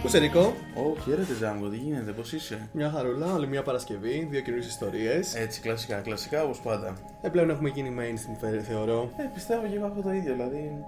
[0.00, 0.40] Πού είσαι Νίκο,
[0.74, 5.34] Ω, χαίρετε Ζάγκο, τι γίνεται, πώς είσαι; μια χαρούλα, άλλη μια Παρασκευή, δύο καινούριες ιστορίες.
[5.34, 6.94] Έτσι, κλασικά, κλασικά όπως πάντα.
[7.22, 9.10] Ε, πλέον έχουμε γίνει mainstream, θε- θεωρώ.
[9.16, 10.84] Ε, πιστεύω και εγώ αυτό το ίδιο, δηλαδή.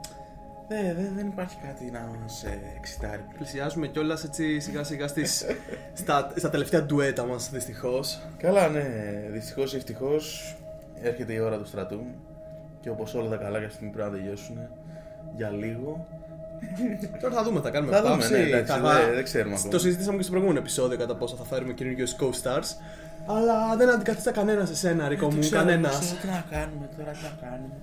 [0.68, 3.24] Δεν, δεν, δεν υπάρχει κάτι να μας ε, εξητάρει.
[3.36, 5.44] Πλησιάζουμε κιόλας έτσι σιγά σιγά στις,
[6.00, 8.20] στα, στα τελευταία ντουέτα μας, δυστυχώς.
[8.36, 8.84] Καλά, ναι,
[9.32, 10.56] δυστυχώς ή ευτυχώς
[11.02, 12.00] έρχεται η ώρα του στρατού
[12.80, 14.58] και όπως όλα τα καλά κάποια στιγμή πρέπει να τελειώσουν
[15.36, 16.06] για λίγο.
[17.22, 19.70] Τώρα θα δούμε, θα κάνουμε Θα δούμε, παύση, ναι, εντάξει, θα- δεν- δεν ξέρουμε ακόμα.
[19.70, 22.68] Το συζητήσαμε και στο προηγούμενο επεισόδιο κατά πόσο θα φέρουμε καινούριους co-stars.
[23.26, 25.98] Αλλά δεν αντικαθιστά κανένα σε σένα, Ρίκο μου, κανένας.
[26.20, 27.74] Τι να κάνουμε τώρα, τι να κάνουμε.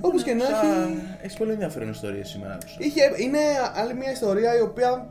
[0.00, 0.98] Όπως και να έχει.
[1.22, 2.76] Έχεις πολύ ενδιαφέρον ιστορία σήμερα, άκουσα.
[2.78, 3.38] Είχε, είναι
[3.74, 5.06] άλλη μια ιστορία η οποία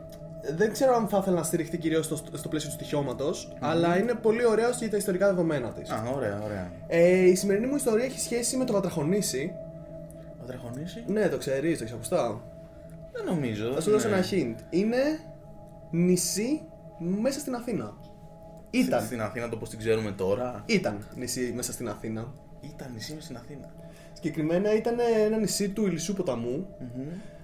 [0.56, 4.14] δεν ξέρω αν θα ήθελα να στηριχτεί κυρίως στο, στο πλαίσιο του στοιχειώματος, αλλά είναι
[4.14, 5.90] πολύ ωραία για τα ιστορικά δεδομένα της.
[5.90, 6.70] Α, ωραία, ωραία.
[6.86, 9.54] Ε, η σημερινή μου ιστορία έχει σχέση με το Βατραχονήσι.
[10.46, 11.04] Θα τρεχονήσει.
[11.06, 12.42] Ναι, το ξέρεις, το έχεις ακουστά.
[13.12, 13.72] Δεν νομίζω.
[13.72, 14.14] Θα σου δώσω ναι.
[14.16, 14.56] ένα hint.
[14.70, 14.96] Είναι
[15.90, 16.62] νησί
[17.20, 17.94] μέσα στην Αθήνα.
[18.70, 19.04] Ήταν.
[19.04, 20.62] Στην Αθήνα το πώ την ξέρουμε τώρα.
[20.66, 22.32] Ήταν νησί μέσα στην Αθήνα.
[22.60, 23.74] Ήταν νησί μες στην Αθήνα.
[24.12, 26.66] Συγκεκριμένα ήταν ένα νησί του Ηλισσού ποταμού,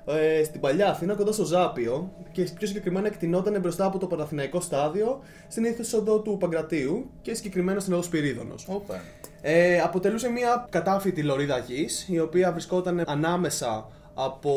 [0.08, 4.60] ε, στην παλιά Αθήνα, κοντά στο Ζάπιο και πιο συγκεκριμένα εκτινόταν μπροστά από το Παναθηναϊκό
[4.60, 8.66] στάδιο στην είσοδο του Παγκρατίου και συγκεκριμένα στην οδός Σπυρίδωνος.
[8.68, 9.00] Όπα.
[9.40, 14.52] Ε, αποτελούσε μια κατάφυτη λωρίδα γης, η οποία βρισκόταν ανάμεσα από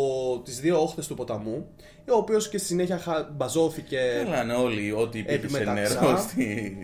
[0.45, 1.65] τις δύο όχθες του ποταμού,
[2.11, 3.99] ο οποίος και στη συνέχεια χα- μπαζώθηκε.
[4.23, 4.91] Καλά, ναι, όλοι.
[4.91, 6.01] Ό,τι υπήρχε σε Επιμεταξά.
[6.01, 6.75] νερό στη,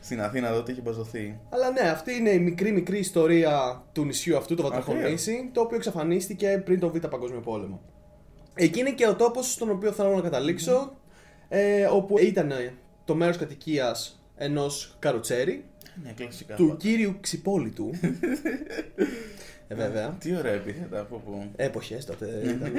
[0.00, 1.38] στην Αθήνα τότε είχε μπαζωθεί.
[1.50, 5.76] Αλλά ναι, αυτή είναι η μικρή μικρή ιστορία του νησιού αυτού, το Βατραχονήσι, το οποίο
[5.76, 7.80] εξαφανίστηκε πριν τον Β' Παγκόσμιο Πόλεμο.
[8.58, 10.96] Εκεί είναι και ο τόπος στον οποίο θέλω να καταλήξω,
[11.48, 12.52] ε, όπου ήταν
[13.04, 15.64] το μέρος κατοικίας ενός καροτσέρι,
[16.04, 16.54] Ναι, κλασικά.
[16.54, 17.90] του κύριου Ξυπόλυτου.
[19.68, 20.16] ε, βέβαια.
[20.20, 21.50] Τι ωραία επίθετα από πού.
[21.56, 22.72] Εποχές τότε ήταν.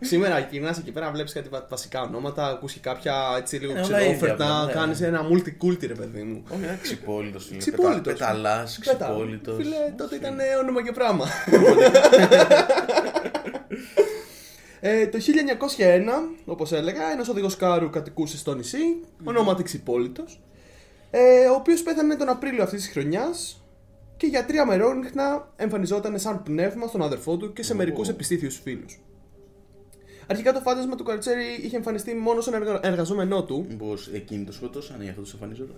[0.00, 3.80] Σήμερα γυρνάς εκεί πέρα, βλέπεις κάτι βα- βασικά ονόματα, ακούς και κάποια έτσι λίγο Ε,
[3.80, 4.72] όλα ίδια ξενόφερτα, απλά, ναι.
[4.72, 6.42] κάνεις ένα multiculti ρε παιδί μου.
[6.54, 7.50] Όχι, ένα ξυπόλυτος.
[7.58, 8.12] Ξυπόλυτος.
[8.12, 9.04] Πεταλάς, Πέτα.
[9.06, 9.56] ξυπόλυτος.
[9.56, 11.26] Φίλε, τότε ήταν ε, όνομα και πράγμα.
[14.84, 20.40] ε, το 1901, όπως έλεγα, ένας οδηγός κάρου κατοικούσε στο νησί, ονόματι Ξυπόλυτος,
[21.10, 23.62] ε, ο οποίος πέθανε τον Απρίλιο αυτής της χρονιάς
[24.16, 27.76] και για τρία μερόνυχνα εμφανιζόταν σαν πνεύμα στον αδερφό του και σε Ω.
[27.76, 29.00] μερικούς επιστήθιους φίλους.
[30.26, 33.66] Αρχικά το φάντασμα του Καρτσέρι είχε εμφανιστεί μόνο στον εργα- εργαζόμενό του.
[33.68, 35.76] Μήπως εκείνοι το σκοτώσαν ή αυτό τους εμφανιζόταν.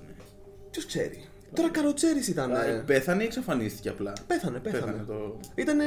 [0.71, 1.25] Ποιος ξέρει.
[1.55, 2.51] Τώρα Καροτσέρης ήταν.
[2.51, 5.05] Ε, Πέθανε ή εξαφανίστηκε απλά; Πέθανε, πέθανε.
[5.07, 5.37] το.
[5.55, 5.79] Ήταν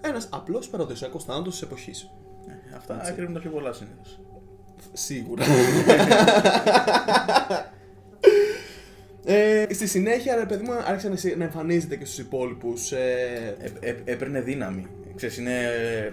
[0.00, 2.10] ένας απλός παραδοσιακός θάνατος της εποχής.
[2.74, 4.20] Ε, Αυτά κρύβουν τα πιο πολλά συνήθως.
[4.92, 5.44] Σίγουρα.
[9.24, 12.92] ε, στη συνέχεια, ρε παιδί μου, άρχισε να σε- να εμφανίζεται και στους υπόλοιπους.
[12.92, 13.56] Ε,
[14.04, 14.86] Έπαιρνε δύναμη.
[15.16, 15.52] Ξέρεις, είναι.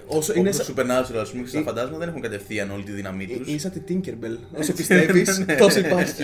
[0.08, 2.72] Όσο Όσο είναι είναι σα- supernatural, ας πούμε, και στα Ε- φαντάσματα δεν έχουν κατευθείαν
[2.72, 3.48] όλη τη δύναμή τους.
[3.50, 4.38] είναι σαν τη Tinkerbell.
[4.60, 5.56] Όσο πιστεύεις, ναι.
[5.56, 6.14] τόσο υπάρχει.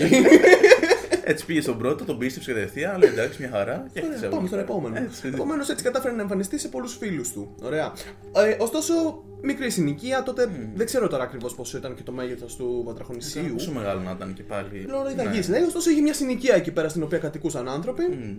[1.30, 3.86] Έτσι πήγε στον πρώτο, τον πίστεψε κατευθείαν, λέει εντάξει, μια χαρά.
[3.92, 4.70] Και Ωραία, άρχισε Πάμε από στον εκεί.
[4.70, 4.96] επόμενο.
[4.96, 5.28] Έτσι.
[5.34, 7.54] Επομένως, έτσι κατάφερε να εμφανιστεί σε πολλούς φίλους του.
[7.62, 7.92] Ωραία.
[8.36, 12.82] Ε, ωστόσο, μικρή συνοικία, τότε δεν ξέρω τώρα ακριβώς πόσο ήταν και το μέγεθος του
[12.86, 13.52] Βατραχονησίου.
[13.52, 14.84] Πόσο μεγάλο να ήταν και πάλι.
[14.88, 15.30] Λωρίδα Ναι.
[15.34, 15.58] γης, ναι.
[15.66, 18.02] Ωστόσο, είχε μια συνοικία εκεί πέρα στην οποία κατοικούσαν άνθρωποι.
[18.02, 18.36] Μμμ.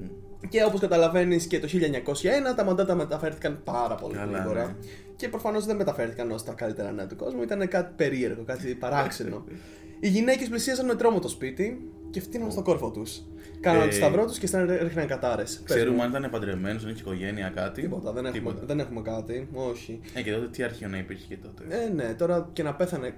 [0.49, 4.65] Και όπως καταλαβαίνεις και το 1901 τα μαντάτα μεταφέρθηκαν πάρα πολύ Καλά, γρήγορα.
[4.65, 4.73] ναι.
[5.15, 7.41] Και προφανώς δεν μεταφέρθηκαν ως τα καλύτερα νέα του κόσμου.
[7.41, 9.43] Ήταν κάτι περίεργο, κάτι παράξενο.
[10.01, 13.21] Οι γυναίκες πλησίαζαν με τρόμο το σπίτι και φτύναν στον κόρφο τους.
[13.59, 15.61] Κάναν Ε, του σταυρό τους και στάνε ρίχναν κατάρες.
[15.63, 17.81] Ξέρουμε αν ήταν παντρεμένο, αν είχε οικογένεια, κάτι.
[17.81, 18.65] Τίποτα, δεν έχουμε, Τίποτα.
[18.65, 19.47] δεν έχουμε κάτι.
[19.53, 19.99] Όχι.
[20.13, 21.63] Ε, και τότε τι αρχείο να υπήρχε και τότε.
[21.85, 23.13] Ε, ναι, τώρα και να πέθανε.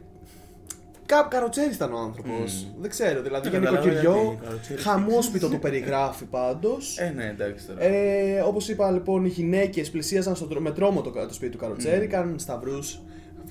[1.05, 2.67] Κα, καροτσέρι ήταν ο άνθρωπος.
[2.79, 4.23] Δεν ξέρω, δηλαδή για Δεν καταλαβαίνω νοικοκυριό.
[4.29, 4.83] γιατί καροτσέρις.
[4.83, 6.97] Χαμόσπιτο το περιγράφει πάντως.
[6.99, 7.83] Ε, ναι, εντάξει τώρα.
[7.83, 11.57] Ε, Όπως είπα λοιπόν, οι γυναίκες πλησίαζαν στο, τρό- με τρόμο το, το σπίτι του
[11.57, 13.01] Καροτσέρη, κάναν σταυρούς,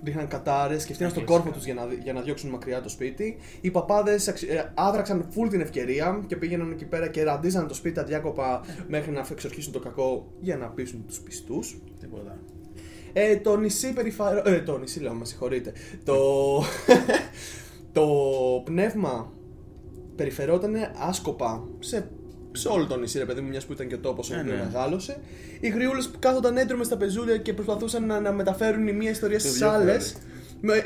[0.05, 1.44] ρίχναν κατάρες και φτύναν στον κλασικά.
[1.44, 3.37] κόρφο τους για να, για να διώξουν μακριά το σπίτι.
[3.61, 4.34] Οι παπάδες
[4.75, 9.27] άδραξαν full την ευκαιρία και πήγαιναν εκεί πέρα και ραντίζαν το σπίτι αδιάκοπα μέχρι να
[9.31, 11.78] εξορχίσουν το κακό για να πείσουν τους πιστούς.
[12.01, 12.39] Τίποτα.
[13.13, 14.42] Ε, το νησί περιφαρο...
[14.45, 15.72] Ε, το νησί λέω, με συγχωρείτε.
[16.04, 16.16] Το...
[17.92, 18.07] το
[18.65, 19.33] πνεύμα
[20.16, 20.75] περιφερόταν
[21.09, 22.10] άσκοπα σε,
[22.53, 24.41] σε όλο το νησί, ρε παιδί μου, μιας που ήταν και ο τόπος ο Ε,
[24.41, 24.63] οποίο ναι.
[24.65, 25.17] μεγάλωσε.
[25.61, 29.39] Οι γριούλες που κάθονταν έντρομε στα πεζούλια και προσπαθούσαν να, να μεταφέρουν η μία ιστορία
[29.39, 29.83] στις διαφέρει.
[29.83, 30.15] άλλες.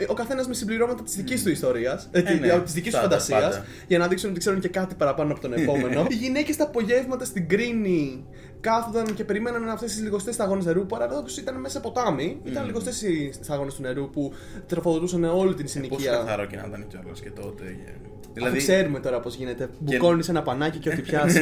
[0.09, 2.61] Ο καθένας με συμπληρώματα της δικής του ιστορίας, ε, Ε, ναι.
[2.61, 3.65] της δικής του Πάντα, φαντασίας, πάντα.
[3.87, 6.07] για να δείξουν ότι ξέρουν και κάτι παραπάνω από τον επόμενο.
[6.09, 8.25] Οι γυναίκες τα απογεύματα στην κρίνη
[8.69, 10.87] κάθονταν και περίμεναν αυτές τις λιγοστές σταγόνες νερού.
[10.87, 12.41] Παραδόξως ήταν μέσα σε ποτάμι.
[12.45, 12.49] Mm.
[12.51, 14.33] Ήταν λιγοστές οι σταγόνες του νερού που
[14.67, 16.11] τροφοδοτούσαν όλη την Πόσο συνοικία.
[16.11, 17.63] καθαρό και να ήταν κιόλα και τότε.
[17.65, 18.13] Δηλαδή...
[18.33, 19.69] Δηλαδή, ξέρουμε τώρα πώς γίνεται.
[19.79, 21.41] Μπουκώνεις ένα πανάκι και ό,τι πιάσει.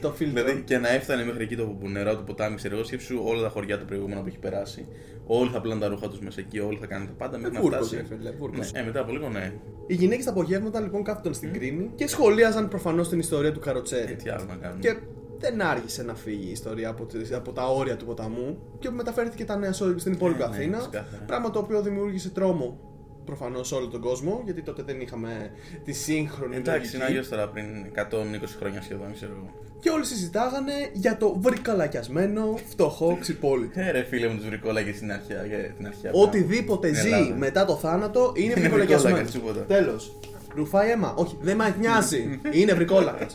[0.00, 0.42] το φίλτρο.
[0.42, 3.42] δηλαδή και να έφτανε μέχρι εκεί το που νερό του ποτάμι, ξέρω εγώ, σκέψου όλα
[3.42, 4.86] τα χωριά του προηγούμενου που έχει περάσει.
[5.26, 7.60] Όλοι θα πλένουν τα ρούχα τους μέσα εκεί, όλοι θα κάνουν τα πάντα μέχρι να
[7.60, 7.96] βούρκος, φτάσει.
[8.08, 8.72] ρε φίλε, βούρκος.
[8.72, 9.52] Ναι, ε, μετά από λίγο ναι.
[9.86, 13.66] Οι γυναίκες τα απογεύματα λοιπόν κάθονταν στην κρίνη και σχολίαζαν προφανώς την ιστορία του Ε,
[13.66, 14.14] Καροτσέρι.
[14.14, 14.80] τι άλλο να κάνουν.
[14.80, 14.96] Και
[15.38, 19.44] δεν άργησε να φύγει η ιστορία από, τις- από τα όρια του ποταμού και μεταφέρθηκε
[19.44, 20.78] τα νέα σε όλη- στην υπόλοιπη Ναι, ναι, Αθήνα.
[20.78, 21.22] ξεκάθαρα.
[21.26, 22.78] πράγμα το οποίο δημιούργησε τρόμο
[23.24, 25.50] προφανώς σε όλο τον κόσμο, γιατί τότε δεν είχαμε
[25.84, 26.96] τη σύγχρονη Εντάξει, λογική.
[26.96, 27.64] είναι αγιώ τώρα πριν
[27.94, 29.50] 120 χρόνια σχεδόν, ξέρω εγώ.
[29.80, 33.80] Και όλοι συζητάγανε για το βρικαλακιασμένο, φτωχό ξυπόλυτο.
[33.80, 35.44] Ε, ρε φίλε μου, τους βρικόλακες στην αρχαία.
[35.46, 37.34] για την αρχαία Οτιδήποτε Στην ζει Ελλάδα.
[37.36, 39.16] μετά το θάνατο είναι Είναι βρικολακιασμένο.
[39.16, 39.74] βρικόλακας, τίποτα.
[39.80, 40.16] Τέλος.
[40.54, 41.14] Ρουφάει αίμα.
[41.16, 42.40] Όχι, δεν με νοιάζει.
[42.58, 43.26] είναι βρικόλακα.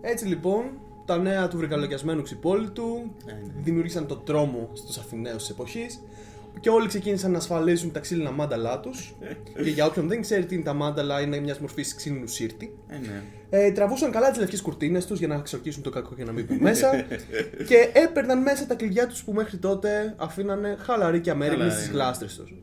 [0.00, 0.64] Έτσι λοιπόν,
[1.04, 3.40] τα νέα του βρικαλακιασμένου ξυπόλυτου Ε, ναι.
[3.62, 6.00] δημιούργησαν το τρόμο στους Αθηναίους της εποχής
[6.60, 9.14] και όλοι ξεκίνησαν να ασφαλίζουν τα ξύλινα μάνταλά τους.
[9.62, 12.78] και για όποιον δεν ξέρει τι είναι τα μάνταλα, είναι μιας μορφής ξύλινου σύρτη.
[12.88, 13.22] Ε, ναι.
[13.50, 16.44] Ε, τραβούσαν καλά τις λευκές κουρτίνες τους για να ξορκίσουν το κακό και να μην
[16.44, 17.04] μπουν μέσα.
[17.66, 21.88] και έπαιρναν μέσα τα κλειδιά τους που μέχρι τότε αφήνανε χαλαροί και αμέριμνοι Χαλαροί, στις
[21.92, 21.94] ναι.
[21.94, 22.54] γλάστρες τους.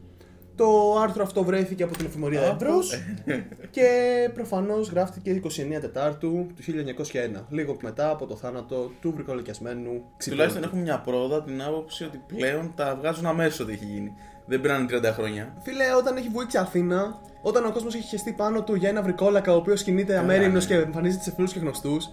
[0.56, 3.46] Το άρθρο αυτό βρέθηκε από την εφημερίδα Α, Εμπρός ναι.
[3.72, 3.90] και
[4.34, 5.50] προφανώς γράφτηκε 29
[5.82, 6.64] Τετάρτου του
[7.38, 10.30] 1901, λίγο μετά από το θάνατο του βρικολοκιασμένου ξυπόλυτου.
[10.30, 14.14] Τουλάχιστον έχουμε μια πρόοδο από την άποψη ότι πλέον τα βγάζουν αμέσως ότι έχει γίνει.
[14.46, 15.54] Δεν πήραν 30 χρόνια.
[15.62, 19.54] Φίλε, όταν έχει βουήξει Αθήνα, όταν ο κόσμος έχει χεστεί πάνω του για ένα βρικόλακα
[19.54, 20.66] ο οποίος κινείται αμέριμνο ναι.
[20.66, 22.06] και εμφανίζεται σε φίλους και γνωστούς,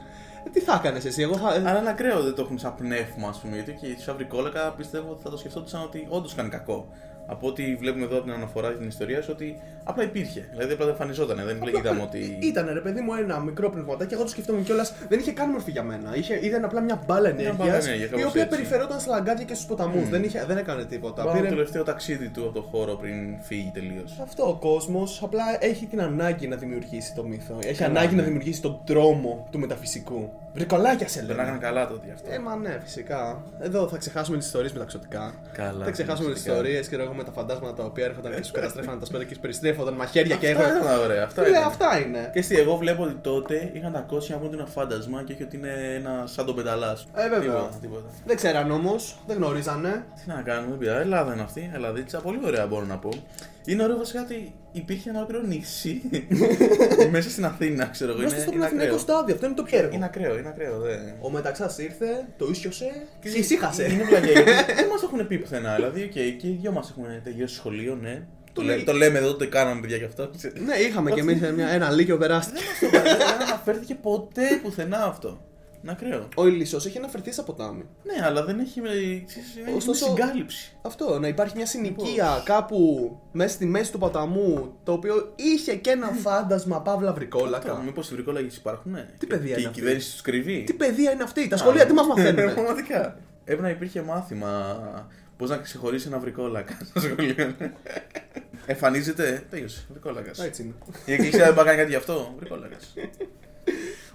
[0.47, 1.49] ε, τι θα έκανες εσύ, εγώ θα.
[1.49, 3.55] Αλλά είναι ακραίο δεν το έχουν σαν πνεύμα, ας πούμε.
[3.55, 6.89] Γιατί και οι Σαβρικόλακα πιστεύω ότι θα το σκεφτόντουσαν ότι όντως κάνει κακό.
[7.27, 10.49] Από ό,τι βλέπουμε εδώ από την αναφορά τη ιστορία, ότι απλά υπήρχε.
[10.51, 11.37] Δηλαδή απλά δεν εμφανιζόταν.
[11.47, 12.39] Δεν λέγαμε ότι.
[12.43, 14.95] Ήταν ρε παιδί μου ένα μικρό πνευματάκι, εγώ το σκεφτόμουν κιόλας.
[15.09, 16.17] Δεν είχε καν μορφή για μένα.
[16.17, 18.57] Είχε, ήταν απλά μια μπάλα ενέργεια μπάλα ενέργειας, η κάπως οποία έτσι.
[18.57, 20.09] περιφερόταν στα λαγκάδια και στους ποταμούς.
[20.09, 21.23] Δεν, είχε, δεν έκανε τίποτα.
[21.25, 24.19] Πάμε Πήρε- το τελευταίο ταξίδι του από το χώρο πριν φύγει τελείως.
[24.23, 27.59] Αυτό ο κόσμος απλά έχει την ανάγκη να δημιουργήσει το μύθο.
[27.65, 28.21] Έχει Καλά, ανάγκη ναι.
[28.21, 30.31] να δημιουργήσει τον τρόμο του μεταφυσικού.
[30.55, 31.59] Βρικολάκια σε Δεν έκαναν λένε.
[31.59, 32.33] καλά τότε γι' αυτό.
[32.33, 33.43] Ε, μα ναι, φυσικά.
[33.61, 35.35] Εδώ θα ξεχάσουμε τις ιστορίες με τα ξωτικά.
[35.53, 36.53] Καλά, Θα ξεχάσουμε τις φυσικά.
[36.55, 39.35] ιστορίες και εγώ με τα φαντάσματα τα οποία έρχονταν και σου καταστρέφανε τα σπίτια και
[39.35, 40.79] σου περιστρέφονταν μαχαίρια και Αυτά εγώ.
[40.85, 41.25] ήταν ωραία.
[41.25, 41.69] Αυτά, Φίλε, ήταν.
[41.69, 42.31] αυτά είναι.
[42.33, 45.33] Και στη, εγώ βλέπω ότι τότε είχαν τα κότσια μου ότι είναι ένα φάντασμα και
[45.33, 46.97] όχι ότι είναι ένα σαν τον πενταλά.
[47.15, 47.41] Ε, βέβαια.
[47.41, 48.09] Τίποτα, τίποτα.
[48.27, 50.05] Δεν ξέραν όμως, δεν γνωρίζανε.
[50.25, 51.01] Τι να κάνουμε, δεν πειράζει.
[51.01, 52.21] Ελλάδα είναι αυτή, Ελλαδίτσα.
[52.21, 53.09] Πολύ ωραία μπορώ να πω.
[53.65, 56.03] Είναι ωραίο βασικά ότι υπήρχε ένα ολόκληρο νησί
[57.11, 58.21] μέσα στην Αθήνα, ξέρω εγώ.
[58.21, 58.99] Είμαστε Είναι, στο είναι πλαθυνικό ακραίο.
[58.99, 59.91] στάδιο, αυτό είναι το πιέργο.
[59.95, 60.79] Είναι ακραίο, είναι ακραίο.
[60.81, 60.95] Δε.
[61.21, 63.93] Ο μεταξάς ήρθε, το ίσιοσε και ησύχασε.
[63.93, 64.51] Είναι βλακία, γιατί
[64.81, 65.75] δεν μας έχουν πει πουθενά.
[65.75, 68.23] Δηλαδή, okay, και οι δυο μας έχουν τελειώσει σχολείο, ναι.
[68.53, 68.85] Το, λέ- λέει.
[68.85, 70.31] το λέμε εδώ, το κάναμε παιδιά γι' αυτό.
[70.67, 71.39] Ναι, είχαμε κι εμείς
[71.73, 72.61] ένα λύκειο περάστηκε.
[72.81, 75.41] Δεν μας το είπαν, δεν αναφέρθηκε ποτέ πουθενά αυτό.
[75.83, 76.29] Είναι ακραίο.
[76.37, 77.85] Ο Ηλισσό έχει αναφερθεί στα ποτάμι.
[78.03, 78.81] Ναι, αλλά δεν έχει.
[79.27, 80.77] ξέρεις, έχει Ωστόσο- συγκάλυψη.
[80.83, 85.91] Αυτό, να υπάρχει μια συνοικία κάπου μέσα στη μέση του ποταμού το οποίο είχε και
[85.91, 87.83] ένα φάντασμα παύλα βρικόλακα.
[87.85, 89.07] Μήπως οι βρικόλαγε υπάρχουν, ναι.
[89.19, 91.87] Τι παιδεία Και είναι η αυτή; κυβέρνηση τους κρυβεί; Τι παιδεία είναι αυτή, τα σχολεία
[91.87, 92.53] τι μας μαθαίνουν.
[92.55, 93.19] Πραγματικά.
[93.45, 94.77] Έπρεπε να υπήρχε μάθημα
[95.37, 97.55] πώς να ξεχωρίσει ένα βρικόλακα στο σχολείο.
[98.67, 99.43] Εμφανίζεται.
[99.51, 99.85] Τέλειωσε.
[99.91, 100.39] Βρικόλακας.
[100.39, 100.73] Έτσι είναι.
[101.05, 102.35] Η εκκλησία δεν πάει να κάνει κάτι γι' αυτό.
[102.39, 102.95] Βρικόλακας.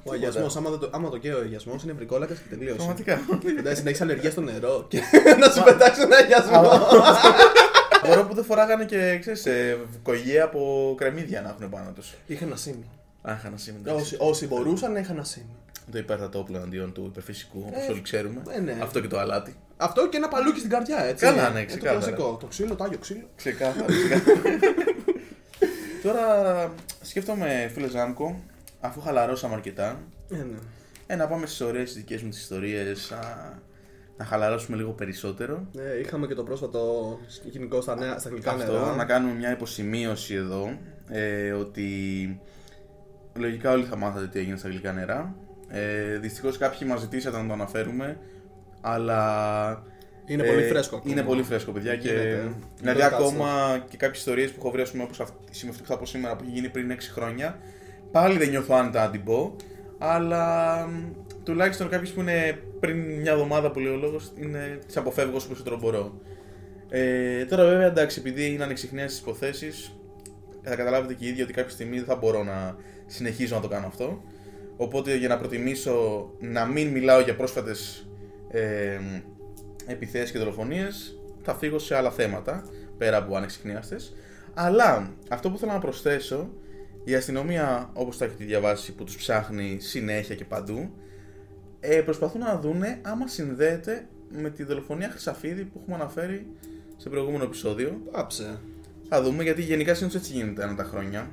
[0.03, 2.75] Ο αγιασμός, άμα, δεν το- άμα το καίει ο αγιασμός, είναι βρικόλακα και τελείωσε.
[2.75, 3.19] Πραγματικά.
[3.59, 4.99] Εντάξει, να έχεις αλλεργία στο νερό και
[5.41, 6.61] να σου πετάξει ένα αγιασμό.
[8.07, 12.13] Μπορώ που δεν φοράγανε και ξέρεις, ε, κογιέ από κρεμμύδια να έχουν πάνω τους.
[12.27, 12.89] Είχα ένα σήμη.
[13.21, 13.77] Αχ, ένα σήμα.
[13.93, 15.55] Όσοι, όσοι μπορούσαν είχαν ένα σήμη.
[15.91, 18.41] Το υπέρτατο όπλο αντίον του υπερφυσικού, όπως Ε, όλοι ξέρουμε.
[18.49, 18.77] ε, ναι.
[18.81, 19.55] Αυτό και το αλάτι.
[19.77, 21.25] Αυτό και ένα παλούκι στην καρδιά, έτσι.
[21.25, 21.97] Καλά, ναι, Ε, Το ξεκάθαρα.
[21.99, 22.37] κλασικό.
[22.39, 23.27] Το ξύλο, το άγιο ξύλο.
[23.35, 23.85] Ξεκάθαρα.
[23.85, 24.57] ξεκάθαρα.
[26.03, 26.25] Τώρα
[27.01, 28.39] σκέφτομαι, φίλε Ζάμκο,
[28.79, 29.99] αφού χαλαρώσαμε αρκετά,
[30.31, 30.57] Ε, ναι.
[31.07, 33.13] ε, να πάμε στις ωραίες δικές μου τις ιστορίες,
[34.17, 35.67] να χαλαρώσουμε λίγο περισσότερο.
[35.77, 38.95] Ε, είχαμε και το πρόσφατο σκηνικό στα, νέα, στα αγγλικά Αυτό, νερά.
[38.95, 40.77] να κάνουμε μια υποσημείωση εδώ,
[41.09, 41.89] ε, ότι
[43.35, 45.35] λογικά όλοι θα μάθατε τι έγινε στα αγγλικά νερά.
[45.67, 48.17] Ε, Δυστυχώς κάποιοι μας ζητήσατε να το αναφέρουμε,
[48.81, 49.83] αλλά
[50.25, 51.11] Είναι πολύ φρέσκο ακόμα.
[51.13, 51.95] Είναι πολύ φρέσκο, παιδιά.
[51.95, 52.51] Και, Γίνεται.
[52.79, 53.25] δηλαδή, Ρωτάς το.
[53.25, 53.49] ακόμα
[53.89, 56.43] και κάποιες ιστορίες που έχω βρει, όπω αυτή η συμμετοχή που θα πω σήμερα που
[56.43, 57.59] έχει γίνει πριν 6 χρόνια,
[58.11, 59.55] πάλι δεν νιώθω άνετα να την πω.
[59.97, 61.11] Αλλά μ,
[61.43, 64.33] τουλάχιστον κάποιε που είναι πριν μια εβδομάδα που λέει ο λόγος,
[64.87, 66.21] τι αποφεύγω όσο περισσότερο μπορώ.
[66.89, 69.97] Ε, τώρα, βέβαια, εντάξει, επειδή είναι ανεξιχνές τι υποθέσεις,
[70.61, 73.67] θα καταλάβετε και οι ίδιοι ότι κάποια στιγμή δεν θα μπορώ να συνεχίζω να το
[73.67, 74.23] κάνω αυτό.
[74.77, 78.09] Οπότε για να προτιμήσω να μην μιλάω για πρόσφατες
[78.51, 78.99] ε,
[79.85, 82.63] επιθέσεις και δολοφονίες θα φύγω σε άλλα θέματα
[82.97, 84.13] πέρα από ανεξιχνίαστες.
[84.53, 86.49] Αλλά αυτό που θέλω να προσθέσω
[87.09, 90.91] η αστυνομία όπως τα έχετε διαβάσει που τους ψάχνει συνέχεια και παντού
[91.79, 96.47] Ε, προσπαθούν να δούνε άμα συνδέεται με τη δολοφονία Χρυσαφίδη που έχουμε αναφέρει
[96.97, 98.01] σε προηγούμενο επεισόδιο.
[98.11, 98.59] Πάψε.
[99.09, 101.31] Θα δούμε γιατί γενικά συνήθως έτσι γίνεται ανά τα χρόνια.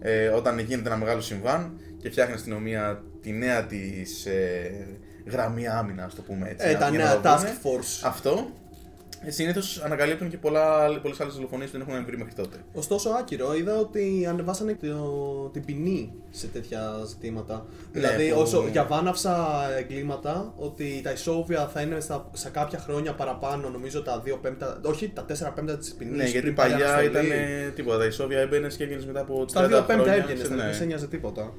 [0.00, 4.86] Ε, όταν γίνεται ένα μεγάλο συμβάν και φτιάχνει η αστυνομία τη νέα της ε,
[5.26, 6.68] γραμμή άμυνας, α το πούμε έτσι.
[6.68, 7.58] Ε, να τα βγει να νέα το task δούνε.
[7.62, 8.00] force.
[8.04, 8.50] Αυτό.
[9.24, 12.56] Ε, Συνήθως ανακαλύπτουν και πολλές άλλες δολοφονίες που δεν έχουν βρει μέχρι τότε.
[12.72, 17.66] Ωστόσο, άκυρο, είδα ότι ανεβάσανε το, την ποινή σε τέτοια ζητήματα.
[17.92, 23.14] δηλαδή, που- όσο για βάναυσα εγκλήματα, ότι τα ισόβια θα είναι στα, σε κάποια χρόνια
[23.14, 26.16] παραπάνω, νομίζω τα 2 πέμπτα, όχι τα 4 πέμπτα της ποινής.
[26.16, 27.24] Ναι, γιατί παλιά ήταν
[27.74, 27.98] τίποτα.
[27.98, 30.66] Τα ισόβια έμπαινε και έβγαινε μετά από 30 Στα 2 πέμπτα χρόνια, έβγαινε, σε- δεν
[30.66, 30.72] ναι.
[30.72, 31.52] σε νοιάζε τίποτα.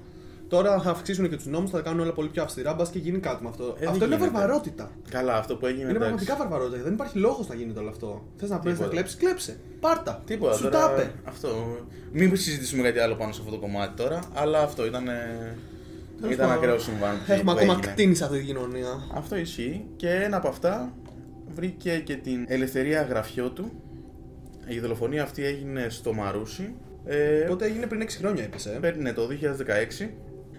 [0.55, 2.99] Τώρα θα αυξήσουν και τους νόμους, θα τα κάνουν όλα πολύ πιο αυστηρά, μπας και
[2.99, 3.75] γίνει κάτι με αυτό.
[3.79, 4.31] δεν αυτό είναι γίνεται.
[4.31, 4.91] βαρβαρότητα.
[5.09, 5.81] Καλά, αυτό που έγινε.
[5.81, 6.07] Είναι εντάξει.
[6.09, 6.83] πραγματικά βαρβαρότητα.
[6.83, 8.23] Δεν υπάρχει λόγος να γίνεται όλο αυτό.
[8.37, 8.89] Θες να παίρνει να Τίποτα.
[8.95, 9.57] κλέψεις, κλέψε.
[9.79, 10.21] Πάρτα.
[10.25, 10.53] Τίποτα.
[10.55, 11.11] Σου τώρα, τα είπε.
[11.23, 11.77] Αυτό.
[12.11, 15.03] Μην συζητήσουμε κάτι άλλο πάνω σε αυτό το κομμάτι τώρα, αλλά αυτό ήταν.
[15.05, 16.63] Τέλος Ήταν πάντων.
[16.63, 17.15] ακραίο συμβάν.
[17.25, 17.91] που- Έχουμε που ακόμα έγινε.
[17.91, 19.03] κτίνη σε αυτή τη κοινωνία.
[19.13, 20.93] Αυτό ισχύει και ένα από αυτά
[21.55, 23.71] βρήκε και την ελευθερία γραφιότου.
[24.67, 26.73] Η δολοφονία αυτή έγινε στο Μαρούσι.
[27.05, 28.65] Ε, Τότε έγινε πριν 6 χρόνια, είπες.
[28.65, 28.77] Ε.
[28.81, 30.09] Παίρνει το 2016.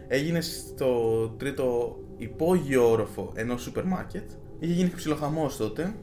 [0.08, 4.30] Έγινε στο τρίτο υπόγειο όροφο ενός σούπερ μάρκετ.
[4.58, 5.94] Είχε γίνει και ψιλοχαμός τότε.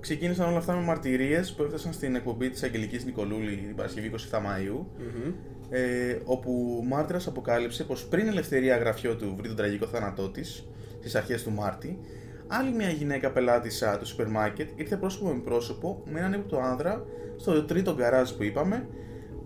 [0.00, 4.36] Ξεκίνησαν όλα αυτά με μαρτυρίες που έφτασαν στην εκπομπή της Αγγελικής Νικολούλη την Παρασκευή 27
[4.36, 4.84] Μαΐου.
[4.98, 5.32] Μμμ.
[5.70, 10.30] Ε, όπου ο μάρτυρας αποκάλυψε πως πριν η ελευθερία γραφιό του βρει τον τραγικό θάνατό
[10.30, 10.66] της
[10.98, 11.98] στις αρχές του Μάρτη,
[12.46, 17.04] άλλη μια γυναίκα πελάτισσα του σούπερ μάρκετ ήρθε πρόσωπο με πρόσωπο με έναν ύποπτο άνδρα
[17.36, 18.88] στο τρίτο γκαράζ που είπαμε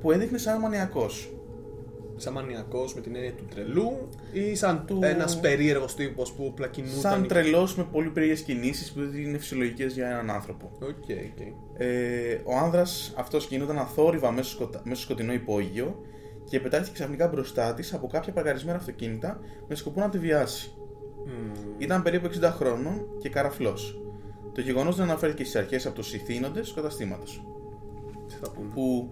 [0.00, 1.35] που έδειχνε σαν μανιακός.
[2.16, 6.68] Σαν μανιακός με την έννοια του τρελού ή σαν Του- ένας περίεργος τύπος που απλά
[6.68, 7.00] κινούταν.
[7.00, 10.70] Σαν τρελός με πολύ περίεργες κινήσεις που δεν είναι φυσιολογικές για έναν άνθρωπο.
[10.80, 11.40] Οκ, οκ.
[11.74, 14.80] Ε, ο άνδρας αυτός κινούνταν αθόρυβα μέσα στο, σκοτα...
[14.84, 16.00] μέσα στο σκοτεινό υπόγειο
[16.44, 20.70] και πετάχτηκε ξαφνικά μπροστά της από κάποια παρκαρισμένα αυτοκίνητα με σκοπό να τη βιάσει.
[21.26, 21.52] Μμμ.
[21.78, 24.00] Ήταν περίπου 60 χρόνων και καραφλός.
[24.54, 27.24] Το γεγονός δεν αναφέρθηκε στις αρχές από τους ηθήνοντες του καταστήματο.
[28.26, 29.10] Τι θα πούνε; Που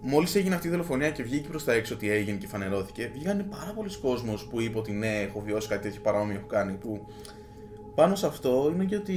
[0.00, 3.46] μόλις έγινε αυτή η δολοφονία και βγήκε προς τα έξω ότι έγινε και φανερώθηκε, βγήκαν
[3.50, 6.72] πάρα πολλοί κόσμος που είπε ότι ναι, έχω βιώσει κάτι τέτοιο παρόμοιο έχω κάνει.
[6.72, 7.06] Που
[7.94, 9.16] πάνω σε αυτό είναι και ότι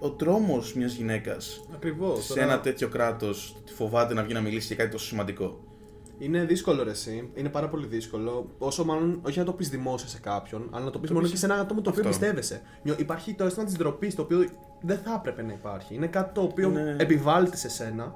[0.00, 2.24] ο τρόμος μιας γυναίκας Ακριβώς.
[2.24, 5.60] σε ένα τέτοιο κράτος φοβάται να βγει να μιλήσει για κάτι τόσο σημαντικό.
[6.18, 7.30] Είναι δύσκολο ρε εσύ.
[7.34, 8.50] Είναι πάρα πολύ δύσκολο.
[8.58, 11.26] Όσο μάλλον όχι να το πεις δημόσια σε κάποιον, αλλά να το πεις Το μόνο
[11.26, 12.18] πεις- και σε ένα άτομο το οποίο Αυτό.
[12.18, 12.62] πιστεύεσαι.
[12.82, 14.44] Νιώ- Υπάρχει το αίσθημα της ντροπής, το οποίο
[14.80, 15.94] δεν θα έπρεπε να υπάρχει.
[15.94, 16.96] Είναι κάτι το οποίο Ναι.
[16.98, 18.14] επιβάλλεται σε σένα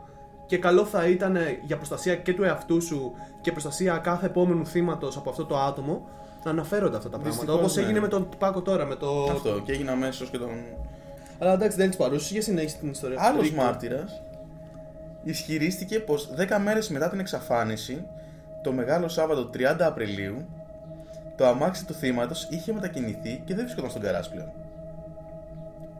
[0.50, 5.16] και καλό θα ήταν για προστασία και του εαυτού σου και προστασία κάθε επόμενου θύματος
[5.16, 6.08] από αυτό το άτομο
[6.44, 7.40] να αναφέρονται αυτά τα πράγματα.
[7.40, 7.82] Δυστυχώς, Όπως ναι.
[7.82, 8.84] έγινε με τον Πάκο τώρα.
[8.84, 9.28] Με το...
[9.30, 10.48] Αυτό και έγινε αμέσως και τον.
[11.38, 12.30] Αλλά εντάξει, δεν τη παρούσες.
[12.30, 13.16] Για συνέχιση την ιστορία.
[13.20, 13.62] Άλλος Ρίκο.
[13.62, 14.22] μάρτυρας
[15.22, 18.06] ισχυρίστηκε πως 10 μέρες μετά την εξαφάνιση,
[18.62, 20.46] το μεγάλο Σάββατο 30 Απριλίου,
[21.36, 24.52] το αμάξι του θύματος είχε μετακινηθεί και δεν βρισκόταν στο γκαράζ πλέον.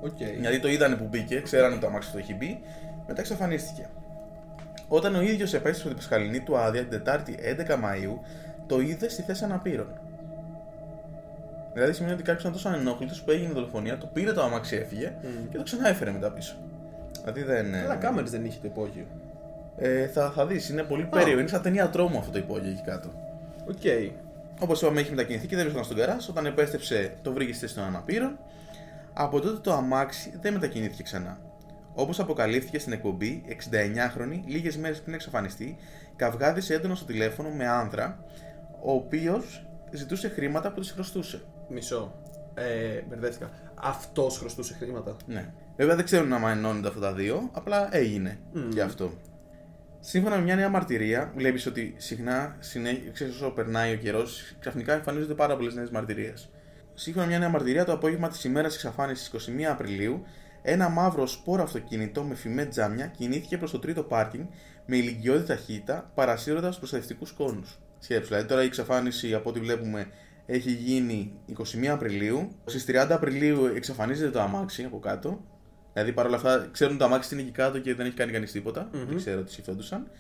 [0.01, 0.21] Οκ.
[0.41, 2.61] Γιατί το είδανε που μπήκε, ξέρανε ότι το αμάξι του έχει μπει,
[3.07, 3.89] μετά εξαφανίστηκε.
[4.93, 8.21] Όταν ο ίδιος επέστρεψε από την πασχαλινή του άδεια την Τετάρτη 11 Μαΐου,
[8.67, 10.01] το είδε στη θέση αναπήρων.
[11.73, 14.77] Δηλαδή σημαίνει ότι κάποιος ήταν τόσο ανενόχλητος που έγινε η δολοφονία, το πήρε το αμάξι,
[14.77, 15.13] έφυγε
[15.51, 16.55] και το ξανά έφερε μετά πίσω.
[17.21, 17.75] Δηλαδή δεν.
[17.75, 19.05] Αλλά κάμερες δεν είχε το υπόγειο.
[19.77, 21.41] Ε, θα, θα δεις, είναι πολύ περίεργο.
[21.41, 23.09] Είναι σαν ταινία τρόμου αυτό το υπόγειο εκεί κάτω.
[23.69, 24.13] Οκ.
[24.61, 26.29] Όπως είπαμε, έχει μετακινηθεί και δεν βρίσκονταν στο γκαράζ.
[26.29, 28.39] Όταν επέστρεψε, το βρήκε στη θέση των αναπήρων.
[29.13, 31.39] Από τότε το αμάξι δεν μετακινήθηκε ξανά.
[31.95, 35.77] Όπως αποκαλύφθηκε στην εκπομπή, 69χρονη, λίγες μέρες πριν εξαφανιστεί,
[36.17, 38.25] καυγάδισε έντονα στο τηλέφωνο με άνδρα,
[38.83, 41.43] ο οποίος ζητούσε χρήματα που τη χρωστούσε.
[41.69, 42.15] Μισό.
[42.55, 43.51] Ε, μπερδεύτηκα.
[43.75, 45.17] Αυτός χρωστούσε χρήματα.
[45.27, 45.53] Ναι.
[45.77, 48.39] Βέβαια δεν ξέρουν να ενώνονται αυτά τα δύο, απλά έγινε
[48.73, 49.13] γι' αυτό.
[50.01, 54.93] Σύμφωνα με μια νέα μαρτυρία, βλέπεις ότι συχνά, συνέ- ξέρεις, όσο περνάει ο καιρός, ξαφνικά
[54.93, 56.51] εμφανίζονται πάρα πολλές νέες μαρτυρίες.
[56.95, 60.25] Σύμφωνα με μια νέα μαρτυρία, το απόγευμα της ημέρας τη εξαφάνιση 21 Απριλίου,
[60.63, 64.45] ένα μαύρο σπόρο αυτοκίνητο με φημέ τζάμια κινήθηκε προς το τρίτο πάρκινγκ
[64.87, 67.79] με ηλικιώδη ταχύτητα, παρασύροντας προστατευτικούς κόνους.
[67.99, 70.07] Σκέψου, δηλαδή τώρα η εξαφάνιση από ό,τι βλέπουμε
[70.47, 72.51] έχει γίνει 21 Απριλίου.
[72.65, 75.45] Στις 30 Απριλίου εξαφανίζεται το αμάξι από κάτω.
[75.93, 78.89] Δηλαδή παρόλα αυτά ξέρουν το αμάξι είναι εκεί κάτω και δεν έχει κάνει κανείς τίποτα.
[78.93, 80.11] Δεν ξέρω τι σκεφτόντουσαν.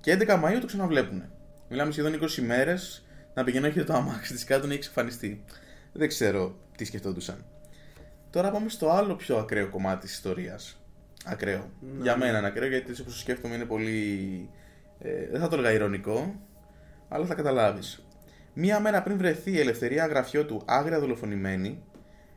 [0.00, 1.22] Και 11 Μαου το ξαναβλέπουν.
[1.68, 5.44] Μιλάμε σχεδόν 20 μέρες να πηγαίνει όχι το αμάξι της κάτω να έχει εξαφανιστεί.
[5.92, 7.44] Δεν ξέρω τι σκεφτόντουσαν.
[8.36, 10.80] Τώρα πάμε στο άλλο πιο ακραίο κομμάτι της ιστορίας.
[11.24, 11.70] Ακραίο.
[12.00, 14.50] Για μένα είναι ακραίο γιατί έτσι όπως το σκέφτομαι είναι πολύ.
[14.98, 16.40] Ε, δεν θα το έλεγα ηρωνικό,
[17.08, 18.06] αλλά θα καταλάβεις.
[18.54, 21.84] Μία μέρα πριν βρεθεί η ελευθερία γραφιό του άγρια δολοφονημένη,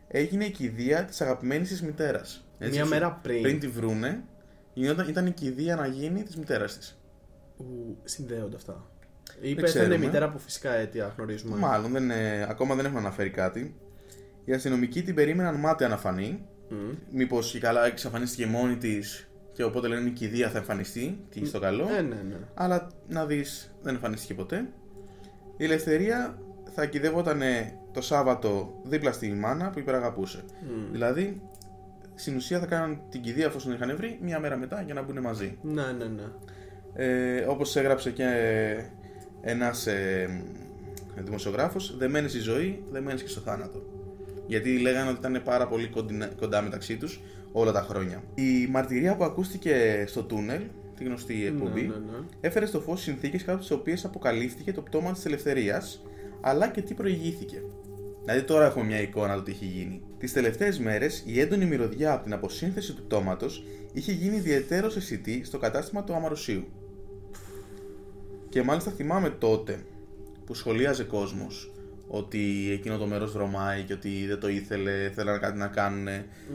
[0.07, 2.47] έγινε η κηδεία της αγαπημένης της μητέρας.
[2.59, 3.41] Μία μέρα πριν.
[3.41, 4.23] Πριν τη βρούνε,
[4.73, 6.99] γινόταν, ήταν η κηδεία να γίνει της μητέρας της.
[7.57, 8.89] Ου, συνδέονται αυτά.
[9.41, 9.95] Ή Δεν πέθανε ξέρουμε.
[9.95, 11.57] η μητέρα από φυσικά αίτια, γνωρίζουμε.
[11.57, 13.75] Μάλλον δεν, ε, ακόμα δεν έχουν αναφέρει κάτι.
[14.45, 16.45] Οι αστυνομικοί την περίμεναν μάταια να φανεί.
[17.11, 21.19] Μήπως η καλά εξαφανίστηκε μόνη της και οπότε λένε η κηδεία θα εμφανιστεί.
[21.29, 21.87] Τι στο καλό.
[21.97, 22.37] Ε, ναι, ναι.
[22.53, 24.69] Αλλά να δεις, δεν εμφανίστηκε ποτέ.
[25.57, 26.37] Η ελευθερία
[26.73, 27.41] θα κυδεύονταν
[27.93, 30.43] το Σάββατο δίπλα στη μάνα που υπεραγαπούσε.
[30.91, 31.41] Δηλαδή,
[32.15, 35.19] στην ουσία θα κάναν την κηδεία εφόσον είχαν βρει μία μέρα μετά για να μπουν
[35.19, 35.57] μαζί.
[35.61, 36.23] Ναι, ναι, ναι.
[36.93, 38.25] Ε, όπως έγραψε και
[39.41, 40.43] ένας ε,
[41.15, 43.83] δημοσιογράφος, δεμένες στη ζωή, δεμένες και στο θάνατο.
[44.49, 48.23] Γιατί λέγανε ότι ήταν πάρα πολύ κοντινα- κοντά μεταξύ τους όλα τα χρόνια.
[48.35, 50.61] Η μαρτυρία που ακούστηκε στο τούνελ,
[50.97, 52.17] τη γνωστή εκπομπή, ναι, ναι.
[52.41, 56.01] έφερε στο φως συνθήκες κάτω τις οποίες αποκαλύφθηκε το πτώμα της ελευθερίας,
[56.41, 57.61] αλλά και τι προηγήθηκε.
[58.21, 60.01] Δηλαδή τώρα έχουμε μια εικόνα του τι έχει γίνει.
[60.17, 65.43] Τις τελευταίες μέρες, η έντονη μυρωδιά από την αποσύνθεση του πτώματος είχε γίνει ιδιαίτερος αισθητή
[65.43, 66.67] στο κατάστημα του Αμαρουσίου.
[68.49, 69.83] Και μάλιστα θυμάμαι τότε
[70.45, 71.71] που σχολίαζε κόσμος
[72.11, 76.07] ότι εκείνο το μέρος δρομάει και ότι δεν το ήθελε, θέλανε κάτι να κάνουν.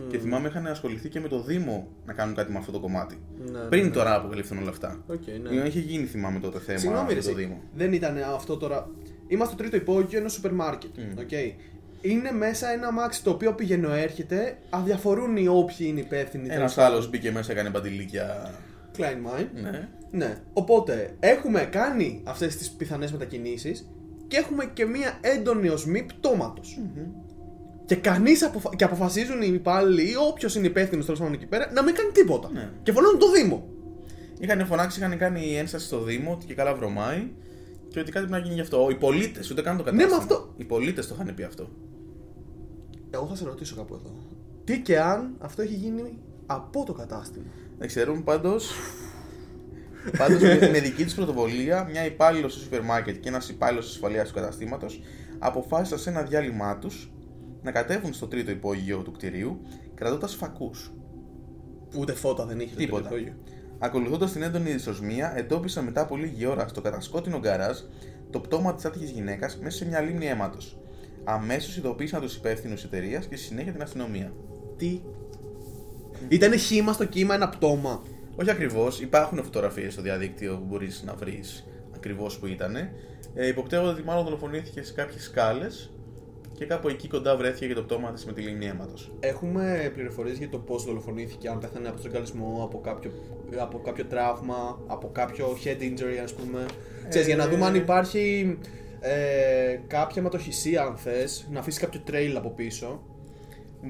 [0.08, 3.18] Και θυμάμαι είχαν ασχοληθεί και με το Δήμο να κάνουν κάτι με αυτό το κομμάτι.
[3.44, 3.90] Ναι, ναι, Πριν ναι.
[3.90, 5.02] τώρα αποκαλύφθηκαν όλα αυτά.
[5.06, 5.66] Οκ, ναι.
[5.66, 7.38] Είχε γίνει, θυμάμαι τότε θέμα Συγγνώμη, ρε, με το εσύ.
[7.38, 7.60] Δήμο.
[7.74, 8.90] δεν ήταν αυτό τώρα.
[9.28, 10.90] Είμαστε στο τρίτο υπόγειο ενός σούπερ μάρκετ.
[11.18, 11.30] οκ.
[12.00, 16.48] Είναι μέσα ένα αμάξι το οποίο πηγαινοέρχεται, αδιαφορούν οι όποιοι είναι υπεύθυνοι.
[16.50, 18.50] Ένας άλλος μπήκε μέσα, έκανε πατιλίκια.
[18.98, 19.00] Κλάιν
[19.40, 19.46] μάιν.
[19.62, 19.88] Ναι.
[20.10, 20.38] Ναι.
[20.52, 23.88] Οπότε έχουμε κάνει αυτές τις πιθανές μετακινήσεις
[24.28, 26.78] και έχουμε και μία έντονη οσμή πτώματος.
[27.86, 28.70] Και κανείς αποφα...
[28.76, 32.10] και αποφασίζουν οι υπάλληλοι ή όποιος είναι υπεύθυνος τέλος πάντων εκεί πέρα να μην κάνει
[32.10, 32.50] τίποτα.
[32.52, 32.70] Ναι.
[32.82, 33.68] Και φωνώνουν το Δήμο.
[34.38, 37.28] Είχαν φωνάξει, είχαν κάνει ένσταση στο Δήμο ότι και καλά βρωμάει
[37.88, 38.86] και ότι κάτι πρέπει να γίνει γι' αυτό.
[38.90, 40.08] Οι πολίτες, ούτε καν το κατάστημα.
[40.10, 41.68] Ναι, μα αυτό- Οι πολίτες το είχαν πει αυτό.
[43.10, 44.10] Εγώ θα σε ρωτήσω κάπου εδώ.
[44.64, 47.44] Τι και αν αυτό έχει γίνει από το κατάστημα;
[47.78, 48.70] Δεν ξέρουμε πάντως.
[50.18, 53.90] Πάντως με, με δική του πρωτοβολία, μια υπάλληλος στο σούπερ μάρκετ και ένας υπάλληλος τη
[53.92, 55.00] ασφαλείας του καταστήματος
[55.38, 57.12] αποφάσισαν σε ένα διάλειμμά τους
[57.62, 59.60] να κατέβουν στο τρίτο υπόγειο του κτηρίου
[59.94, 60.92] κρατώντας φακούς.
[61.98, 63.08] Ούτε φώτα δεν είχε το Τίποτα.
[63.08, 63.42] τρίτο υπόγειο.
[63.78, 67.78] Ακολουθώντας την έντονη δυσοσμία, εντόπισαν μετά από λίγη ώρα στο κατασκότεινο γκαράζ
[68.30, 70.78] το πτώμα της άτυχης γυναίκας μέσα σε μια λίμνη αίματος.
[71.24, 74.32] Αμέσως ειδοποίησαν τους υπεύθυνους εταιρείας και στη συνέχεια την αστυνομία.
[74.76, 75.00] Τι;
[76.28, 78.02] Ήταν χήμα στο κύμα ένα πτώμα.
[78.36, 82.76] Όχι ακριβώς, υπάρχουν φωτογραφίες στο διαδίκτυο που μπορείς να βρεις ακριβώς που ήταν.
[83.34, 85.90] Ε, υποπτεύονται ότι μάλλον δολοφονήθηκε σε κάποιες σκάλες
[86.52, 89.12] και κάπου εκεί κοντά βρέθηκε και το πτώμα της με τη λίμνη αίματος.
[89.20, 93.10] Έχουμε πληροφορίες για το πώς δολοφονήθηκε, αν πέθανε από στρογγαλισμό, από κάποιο,
[93.58, 96.66] από κάποιο τραύμα, από κάποιο head injury ας πούμε.
[97.08, 98.58] Ξέρεις, για να δούμε αν υπάρχει
[99.00, 103.02] ε, κάποια αιματοχυσία αν θες, να αφήσεις κάποιο trail από πίσω.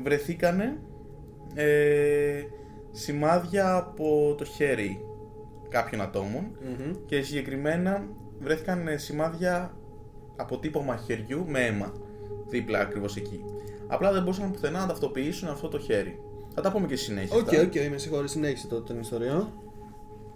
[0.03, 0.79] Βρεθήκανε
[1.55, 2.43] ε,
[2.95, 5.05] σημάδια από το χέρι
[5.69, 6.93] κάποιων ατόμων Μμμ.
[7.07, 8.09] και συγκεκριμένα
[8.41, 9.77] βρέθηκαν ε, σημάδια
[10.37, 11.93] αποτύπωμα χεριού με αίμα
[12.49, 13.45] δίπλα ακριβώς εκεί.
[13.87, 16.21] Απλά δεν μπορούσαν πουθενά να ταυτοποιήσουν αυτό το χέρι.
[16.55, 17.37] Θα τα πούμε και στη συνέχεια.
[17.37, 17.63] Οκ, αυτά.
[17.63, 19.53] οκ, με συγχωρείς, συνέχισε τότε την ιστορία.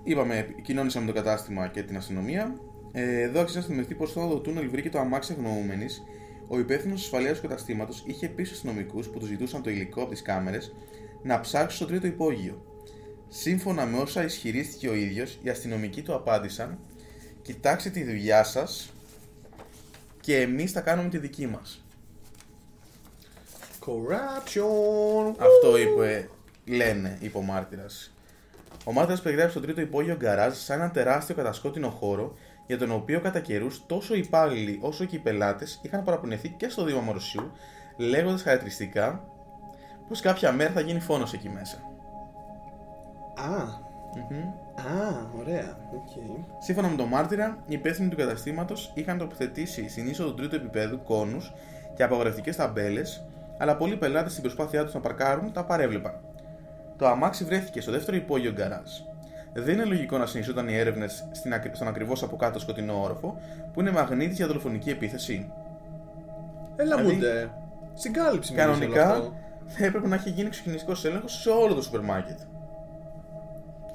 [0.03, 2.57] Είπαμε, κοινώνησαμε το κατάστημα και την αστυνομία.
[2.93, 6.03] Ε, εδώ άξιζε να θυμηθεί πως όταν το τούνελ βρήκε το αμάξι αγνοούμενης,
[6.49, 10.11] ο υπεύθυνος ασφαλείας του καταστήματος είχε πει στους αστυνομικούς που του ζητούσαν το υλικό από
[10.11, 10.75] τις κάμερες
[11.23, 12.63] να ψάξουν στο τρίτο υπόγειο.
[13.29, 16.79] Σύμφωνα με όσα ισχυρίστηκε ο ίδιος, οι αστυνομικοί του απάντησαν:
[17.43, 18.93] Κοιτάξτε τη δουλειά σας
[20.21, 21.83] και εμείς θα κάνουμε τη δική μας.
[23.87, 25.35] Corruption!
[25.39, 26.29] Αυτό είπε,
[26.65, 28.13] λένε, είπε ο μάρτυρας.
[28.85, 32.35] Ο μάρτυρας περιγράφει στο τρίτο υπόγειο γκαράζ σαν ένα τεράστιο κατασκότεινο χώρο
[32.67, 36.69] για τον οποίο κατά καιρούς τόσο οι υπάλληλοι όσο και οι πελάτες είχαν παραπονεθεί και
[36.69, 37.53] στο Δήμο Μαρουσιού,
[37.97, 39.29] λέγοντας χαρακτηριστικά
[40.09, 41.77] πως κάποια μέρα θα γίνει φόνος εκεί μέσα.
[43.35, 43.63] Α,
[44.75, 46.11] α, ωραία, οκ.
[46.59, 51.03] Σύμφωνα με τον μάρτυρα, οι υπεύθυνοι του καταστήματος είχαν τοποθετήσει στην είσοδο του τρίτου επίπεδου
[51.03, 51.53] κόνους
[51.95, 53.27] και απαγορευτικές ταμπέλες,
[53.59, 56.21] αλλά πολλοί πελάτες στην προσπάθειά τους να παρκάρουν τα παρέβλεπαν.
[56.97, 58.91] Το αμάξι βρέθηκε στο δεύτερο υπόγειο γκαράζ.
[59.53, 61.29] Δεν είναι λογικό να συνεχίζονταν οι έρευνες
[61.73, 63.41] στον ακριβώς από κάτω σκοτεινό όροφο,
[63.73, 65.53] που είναι μαγνήτη για δολοφονική επίθεση.
[66.77, 67.51] Έλα Δηλαδή, μου ντε.
[67.95, 69.33] Συγκάλυψη μου όλο Κανονικά αυτό.
[69.69, 72.39] Θα έπρεπε να έχει γίνει εξοκινητικό έλεγχος σε όλο το σούπερ μάρκετ.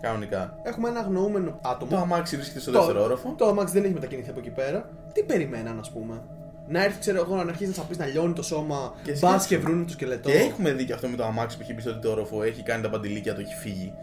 [0.02, 0.60] Κανονικά.
[0.64, 1.92] Έχουμε ένα αγνοούμενο άτομο.
[1.92, 3.34] Το αμάξι βρίσκεται στο Το- δεύτερο όροφο.
[3.38, 4.90] Το αμάξι δεν έχει μετακινηθεί από εκεί πέρα.
[5.14, 6.22] Τι περιμέναν, ας πούμε;
[6.68, 8.94] Να έρθει, ξέρω εγώ, να αρχίσει να σαπεί να λιώνει το σώμα.
[9.04, 9.48] Και Μπας σκέψου.
[9.48, 10.30] και βρούνε το σκελετό.
[10.30, 12.64] Και έχουμε δει και αυτό με το αμάξι που έχει μπει στο τρίτο όροφο, έχει
[12.64, 13.94] κάνει τα παντιλίκια, το έχει φύγει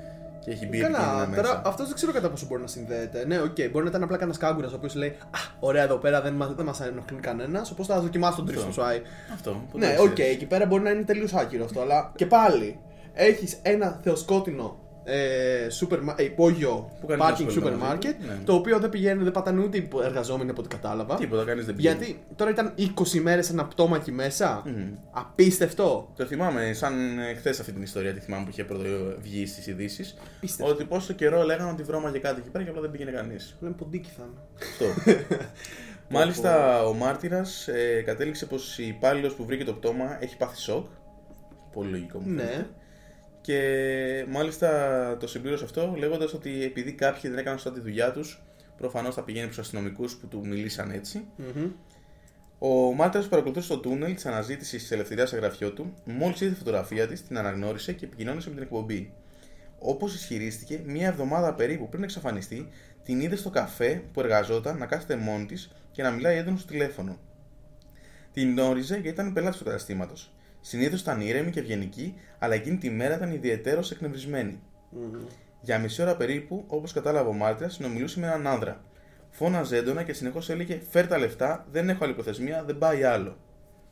[0.45, 1.43] και έχει μπει επικίνδυνα Καλά, μέσα.
[1.43, 3.25] τώρα αυτός δεν ξέρω κατά πόσο μπορεί να συνδέεται.
[3.27, 6.21] Ναι, οκ, μπορεί να ήταν απλά κανένας κάγκουρας ο οποίος λέει Α, ωραία εδώ πέρα
[6.21, 7.71] δεν, μα- δεν μας ενοχλεί κανένας.
[7.71, 8.73] Οπότε θα δοκιμάσω τον τρίτο Αυτό.
[8.73, 9.03] σουάι.
[9.35, 9.63] Αυτό.
[9.73, 10.33] ποτέ Ναι, δεν οκ, ξέρεις.
[10.35, 12.79] εκεί πέρα μπορεί να είναι τελείως άκυρος αυτό, αλλά και πάλι
[13.15, 14.77] έχεις ένα θεοσκότεινο
[15.11, 18.39] ε, σούπερ, μα- ε, υπόγειο Που κάνει parking ένα σούπερ σχόλιο μαζί μάρκετ, του, ναι.
[18.45, 21.15] το οποίο δεν πηγαίνουν, δεν πατάνε ούτε οι εργαζόμενοι από ό,τι κατάλαβα.
[21.15, 21.89] Τίποτα, κανείς δεν πήγε.
[21.89, 24.63] Γιατί τώρα ήταν 20 μέρες ένα πτώμα εκεί μέσα.
[24.67, 24.95] Μμμ.
[25.11, 26.13] Απίστευτο.
[26.17, 26.95] Το θυμάμαι, σαν
[27.37, 28.83] χθες αυτή την ιστορία, τη θυμάμαι που είχε πρώτο
[29.21, 30.17] βγει στις ειδήσεις.
[30.37, 30.73] Απίστευτο.
[30.73, 33.57] Ότι πόσο καιρό λέγανε ότι βρώμαγε κάτι εκεί πέρα και απλά δεν πήγαινε κανείς.
[33.61, 34.41] Λέμε ποντίκι θα είναι.
[34.71, 35.11] Αυτό.
[36.13, 40.87] Μάλιστα, ο μάρτυρας ε, κατέληξε πως η υπάλληλος που βρήκε το πτώμα έχει πάθει σοκ.
[41.73, 42.57] Πολύ λογικό μου φαίνεται.
[42.57, 42.67] Ναι.
[43.41, 48.43] Και μάλιστα το συμπλήρωσε αυτό λέγοντας ότι επειδή κάποιοι δεν έκαναν σωστά τη δουλειά τους,
[48.77, 51.25] προφανώς θα πηγαίνει προς αστυνομικούς που του μιλήσαν έτσι.
[51.37, 51.71] Μμμ.
[52.59, 56.51] Ο μάρτυρας που παρακολουθούσε το τούνελ της αναζήτησης της ελευθερίας σε γραφείο του, μόλις είδε
[56.51, 59.13] τη φωτογραφία της, την αναγνώρισε και επικοινώνησε με την εκπομπή.
[59.79, 62.69] Όπως ισχυρίστηκε, μία εβδομάδα περίπου πριν εξαφανιστεί,
[63.05, 66.67] την είδε στο καφέ που εργαζόταν να κάθεται μόνη της και να μιλάει έντονο στο
[66.67, 67.19] τηλέφωνο.
[68.33, 70.33] Την γνώριζε γιατί ήταν πελάτης του καταστήματος.
[70.61, 74.61] Συνήθως ήταν ήρεμη και ευγενική, αλλά εκείνη τη μέρα ήταν ιδιαίτερος εκνευρισμένη.
[74.91, 75.25] Μμμ.
[75.61, 78.85] Για μισή ώρα περίπου, όπως κατάλαβε ο μάρτυρα, συνομιλούσε με έναν άνδρα.
[79.31, 83.37] Φώναζε έντονα και συνεχώς έλεγε: Φέρ τα λεφτά, δεν έχω άλλη προθεσμία, δεν πάει άλλο.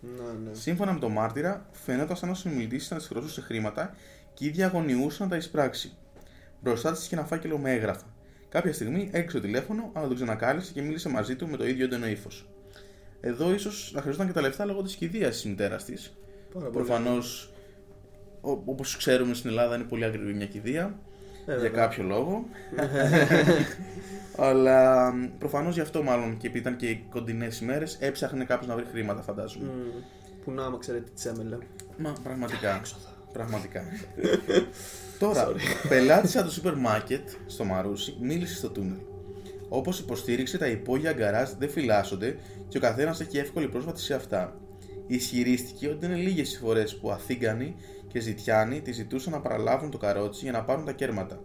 [0.00, 0.54] Ναι, ναι.
[0.54, 3.94] Σύμφωνα με τον μάρτυρα, φαίνεται σαν ο συνομιλητής να τη χρωστούσε χρήματα
[4.34, 5.92] και η ίδια αγωνιούσε να τα εισπράξει.
[6.60, 8.16] Μπροστά της είχε ένα φάκελο με έγγραφα.
[8.48, 11.84] Κάποια στιγμή έριξε το τηλέφωνο, αλλά τον ξανακάλεσε και μίλησε μαζί του με το ίδιο
[11.84, 12.48] έντονο ύφος.
[13.20, 16.16] Εδώ ίσως να χρειαζόταν και τα λεφτά λόγω της κηδείας της μητέρας της.
[16.52, 16.84] Πάρα πολύ.
[16.84, 17.52] Προφανώς,
[18.40, 20.98] όπως ξέρουμε στην Ελλάδα, είναι πολύ ακριβή μια κηδεία.
[21.46, 21.82] Ε, για βέβαια.
[21.82, 22.44] κάποιο λόγο.
[24.46, 28.74] Αλλά προφανώς γι' αυτό μάλλον και επειδή ήταν και οι κοντινές ημέρες, έψαχνε κάποιος να
[28.74, 29.64] βρει χρήματα, φαντάζομαι.
[29.64, 30.02] Μμ.
[30.44, 31.58] Που να άμα ξέρετε τι έμελε.
[31.96, 32.80] Μα πραγματικά.
[33.32, 33.82] Πραγματικά.
[35.18, 35.48] Τώρα,
[35.88, 38.98] πελάτησα το σούπερ μάρκετ στο Μαρούσι μίλησε στο τούνελ.
[39.68, 42.36] Όπως υποστήριξε, τα υπόγεια γκαράζ δεν φυλάσσονται
[42.68, 44.56] και ο καθένας έχει εύκολη πρόσβαση σε αυτά.
[45.08, 47.74] Ισχυρίστηκε ότι είναι λίγες οι φορές που Αθήγανοι
[48.08, 51.42] και Ζητιάνοι τη ζητούσαν να παραλάβουν το καρότσι για να πάρουν τα κέρματα.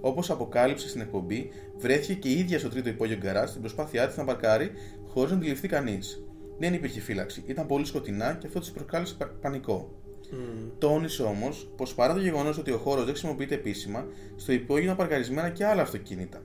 [0.00, 4.16] Όπως αποκάλυψε στην εκπομπή, βρέθηκε και η ίδια στο τρίτο υπόγειο γκαράζ στην προσπάθειά της
[4.16, 4.70] να παρκάρει
[5.08, 6.24] χωρίς να αντιληφθεί κανείς.
[6.58, 9.94] Δεν υπήρχε φύλαξη, ήταν πολύ σκοτεινά και αυτό της προκάλεσε πα- πανικό.
[10.32, 10.68] Μμ.
[10.78, 14.94] Τόνισε όμως πως παρά το γεγονός ότι ο χώρος δεν χρησιμοποιείται επίσημα, στο υπόγειο είναι
[14.94, 16.42] παρκαρισμένα και άλλα αυτοκίνητα.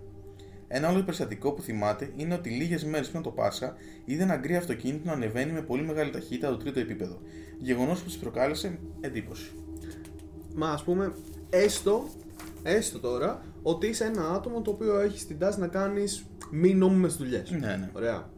[0.68, 3.76] Ένα άλλο περιστατικό που θυμάται είναι ότι λίγες μέρες πριν το Πάσχα
[4.06, 7.22] είδε ένα γκρι αυτοκίνητο να ανεβαίνει με πολύ μεγάλη ταχύτητα το τρίτο επίπεδο.
[7.60, 9.52] Γεγονός που της προκάλεσε εντύπωση.
[10.56, 11.12] Μα ας πούμε,
[11.50, 12.10] έστω,
[12.64, 17.16] έστω τώρα ότι είσαι ένα άτομο το οποίο έχεις την τάση να κάνεις μη νόμιμες
[17.16, 17.52] δουλειές.
[17.52, 17.90] Ναι, ναι.
[17.94, 18.30] Ωραία.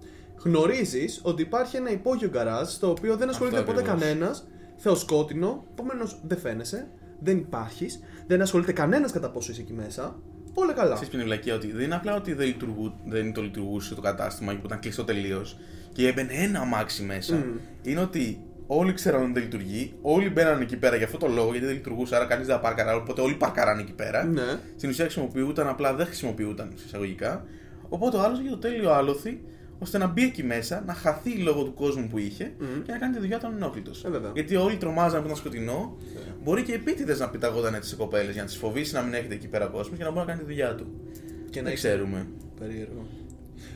[0.43, 4.01] Γνωρίζεις ότι υπάρχει ένα υπόγειο γκαράζ στο οποίο δεν ασχολείται ποτέ ακριβώς.
[4.01, 6.87] κανένας, θεοσκότεινο, επομένως δεν φαίνεσαι,
[7.19, 10.19] δεν υπάρχεις, δεν ασχολείται κανένας κατά πόσο είσαι εκεί μέσα.
[10.61, 10.93] Όλα καλά.
[10.93, 13.95] Ξέρεις ποια είναι η βλακεία ότι δεν είναι απλά ότι δεν, λειτουργού, δεν το λειτουργούσε
[13.95, 15.57] το κατάστημα που ήταν κλειστό τελείως
[15.93, 17.35] και έμπαινε ένα αμάξι μέσα.
[17.35, 17.57] Μμμ.
[17.81, 21.51] Είναι ότι όλοι ξέραν ότι δεν λειτουργεί, όλοι μπαίναν εκεί πέρα για αυτό το λόγο
[21.51, 24.23] γιατί δεν λειτουργούσε, άρα κανείς δεν πάρκαρε, οπότε όλοι παρκαράνε εκεί πέρα.
[24.23, 24.59] Ναι.
[24.75, 27.45] Στην ουσία χρησιμοποιούταν, απλά δεν χρησιμοποιούταν εισαγωγικά.
[27.89, 29.41] Οπότε ο άλλος είχε το τέλειο άλοθη
[29.79, 32.81] ώστε να μπει εκεί μέσα, να χαθεί λόγω του κόσμου που είχε Μμμ.
[32.81, 33.91] και να κάνει τη δουλειά του ανενόχλητο.
[34.05, 34.31] Ε, βέβαια.
[34.33, 35.97] Γιατί όλοι τρομάζαν που ήταν σκοτεινό,
[36.43, 39.33] μπορεί και επίτηδες να πεταγόταν έτσι σε κοπέλες για να τις φοβήσει να μην έχετε
[39.33, 40.87] εκεί πέρα κόσμος και να μπορεί να κάνει τη δουλειά του.
[41.49, 42.27] Και να δεν είσαι ξέρουμε.
[42.59, 43.07] Περίεργο.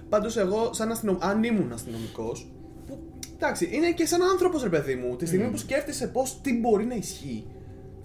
[0.10, 1.18] Πάντως, εγώ, σαν αστυνομ...
[1.20, 2.52] αν ήμουν αστυνομικός.
[2.88, 3.00] Που...
[3.36, 5.16] Εντάξει, είναι και σαν άνθρωπος, ρε παιδί μου.
[5.16, 7.46] Τη στιγμή που σκέφτεσαι πώ τι μπορεί να ισχύει,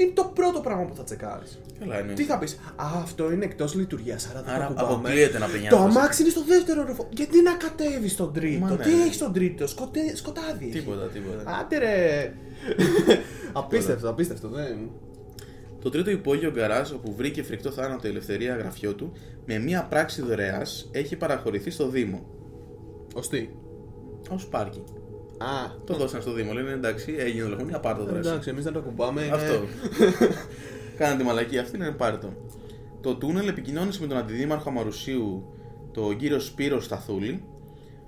[0.03, 1.59] είναι το πρώτο πράγμα που θα τσεκάρεις.
[1.79, 2.13] Καλά είναι.
[2.13, 4.93] Τι θα πεις, Α, αυτό είναι εκτός λειτουργίας, άρα δεν Άρα το κουμπάμε.
[4.95, 5.97] αποκλείεται να πηγαίνεις Το αυτός.
[5.97, 7.09] αμάξι είναι στο δεύτερο ροφό.
[7.11, 9.03] Γιατί να κατέβεις στον τρίτο, Μα ναι, τι ναι.
[9.03, 10.17] έχεις στον τρίτο, σκοτέ...
[10.17, 10.65] σκοτάδι.
[10.69, 10.79] έχει.
[10.79, 11.59] Τίποτα, τίποτα.
[11.61, 12.33] Άντε ρε.
[13.53, 14.77] απίστευτο, απίστευτο, δεν.
[15.81, 19.13] Το τρίτο υπόγειο γκαράζ, όπου βρήκε φρικτό θάνατο η ελευθερία γραφιό του,
[19.47, 22.27] με μία πράξη δωρεάς έχει παραχωρηθεί στο Δήμο.
[23.15, 23.49] Ω τι;
[24.31, 24.83] Ω πάρκι.
[25.39, 26.53] Α, Το δώσαν στο Δήμο.
[26.53, 28.29] Λένε εντάξει, έγινε το λεγόμενο, πάρ' το δράση.
[28.29, 29.23] εντάξει, εμείς δεν το κουμπάμε.
[29.23, 29.61] είναι- Αυτό.
[30.99, 32.29] Κάναν τη μαλακή αυτή, είναι πάρ' το.
[33.01, 35.45] Το τούνελ επικοινώνησε με τον αντιδήμαρχο Αμαρουσίου,
[35.93, 37.43] τον κύριο Σπύρος Σταθούλη.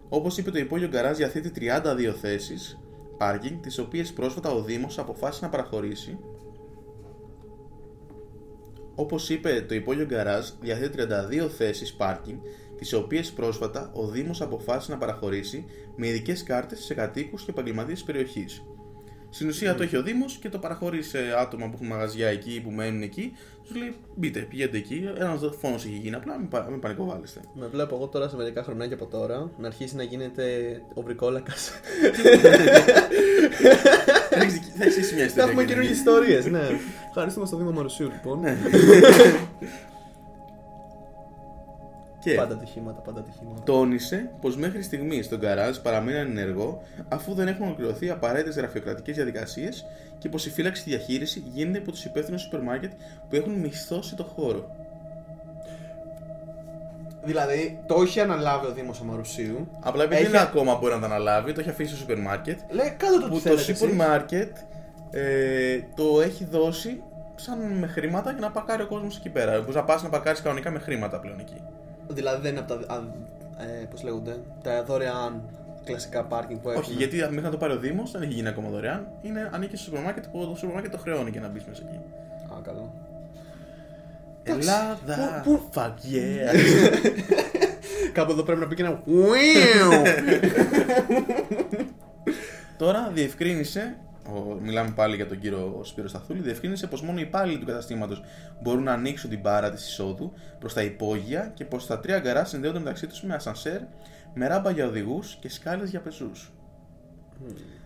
[0.08, 2.78] Όπως είπε, το υπόγειο γκαράζ διαθέτει 32 θέσεις
[3.18, 6.18] πάρκινγκ, τις οποίες πρόσφατα ο Δήμος αποφάσισε να παραχωρήσει.
[8.94, 10.98] Όπως είπε, το υπόγειο γκαράζ διαθέτει
[11.44, 12.38] 32 θέσεις πάρκινγκ,
[12.80, 15.64] τις οποίες πρόσφατα ο Δήμος αποφάσισε να παραχωρήσει
[15.96, 18.62] με ειδικές κάρτες σε κατοίκους και επαγγελματίες της περιοχής.
[19.32, 22.60] Στην ουσία το έχει ο Δήμος και το παραχωρεί σε άτομα που έχουν μαγαζιά εκεί,
[22.64, 23.32] που μένουν εκεί.
[23.62, 25.04] Τους λέει: Μπείτε, πηγαίνετε εκεί.
[25.18, 27.40] Ένας φόνο έχει γίνει απλά, μην, πα- μην πανικοβάλλεστε.
[27.54, 30.44] Με βλέπω εγώ τώρα σε μερικά χρονάκια από τώρα να αρχίσει να γίνεται
[30.94, 31.70] ο βρικόλακας.
[34.30, 35.44] Θα έχεις δικη- θα έχει εσύ μια Θα ιστορία.
[35.44, 36.78] έχουμε για καινούργιες την- ιστορίες, ναι.
[37.08, 38.40] Ευχαριστούμε στο Δήμο Μαρουσίου, λοιπόν.
[42.24, 42.30] Ναι.
[42.32, 43.62] Και Πάντα ατυχήματα, πάντα ατυχήματα.
[43.62, 49.14] τόνισε πως μέχρι στιγμής το γκαράζ παραμένει ανενεργό αφού δεν έχουν ολοκληρωθεί οι απαραίτητες γραφειοκρατικές
[49.16, 49.86] διαδικασίες
[50.18, 52.92] και πως η φύλαξη και διαχείριση γίνεται από τους υπεύθυνους σούπερ μάρκετ
[53.28, 54.74] που έχουν μισθώσει το χώρο.
[57.24, 59.68] Δηλαδή, το έχει αναλάβει ο Δήμος Αμαρουσίου.
[59.80, 62.58] Απλά επειδή Έχει- δεν ακόμα μπορεί να το αναλάβει, το έχει αφήσει στο σούπερ μάρκετ.
[62.70, 63.96] Λέει, κάτω το τι Που το θέλετε σούπερ εσείς.
[63.96, 64.56] μάρκετ
[65.10, 67.02] ε, το έχει δώσει
[67.34, 69.58] σαν με χρήματα για να παρκάρει ο κόσμος εκεί πέρα.
[69.60, 71.62] Μπορείς να πας να παρκάρει κανονικά με χρήματα πλέον εκεί.
[72.10, 72.94] Δηλαδή δεν είναι από τα.
[72.94, 72.98] Α,
[73.64, 75.42] ε, πώς λέγονται, τα δωρεάν
[75.84, 76.82] κλασικά πάρκινγκ που έχουν.
[76.82, 79.06] Όχι, γιατί μέχρι να το πάρει ο Δήμος δεν έχει γίνει ακόμα δωρεάν.
[79.22, 81.82] Είναι, ανήκει στο σούπερ μάρκετ που το σούπερ μάρκετ το χρεώνει για να μπει μέσα
[81.88, 81.96] εκεί.
[82.54, 82.94] Α, καλό.
[84.42, 85.40] Ελλάδα!
[85.44, 86.54] Πού- Fuck yeah!
[88.12, 89.02] Κάπου εδώ πρέπει να πει και ένα.
[92.78, 93.96] Τώρα διευκρίνησε,
[94.34, 98.22] ο, μιλάμε πάλι για τον κύριο Σπύρος Σταθούλη, διευκρίνησε πως μόνο οι υπάλληλοι του καταστήματος
[98.62, 102.44] μπορούν να ανοίξουν την μπάρα της εισόδου προς τα υπόγεια και πως τα τρία γκαρά
[102.44, 103.80] συνδέονται μεταξύ τους με ασανσέρ,
[104.34, 106.52] με ράμπα για οδηγούς και σκάλες για πεζούς.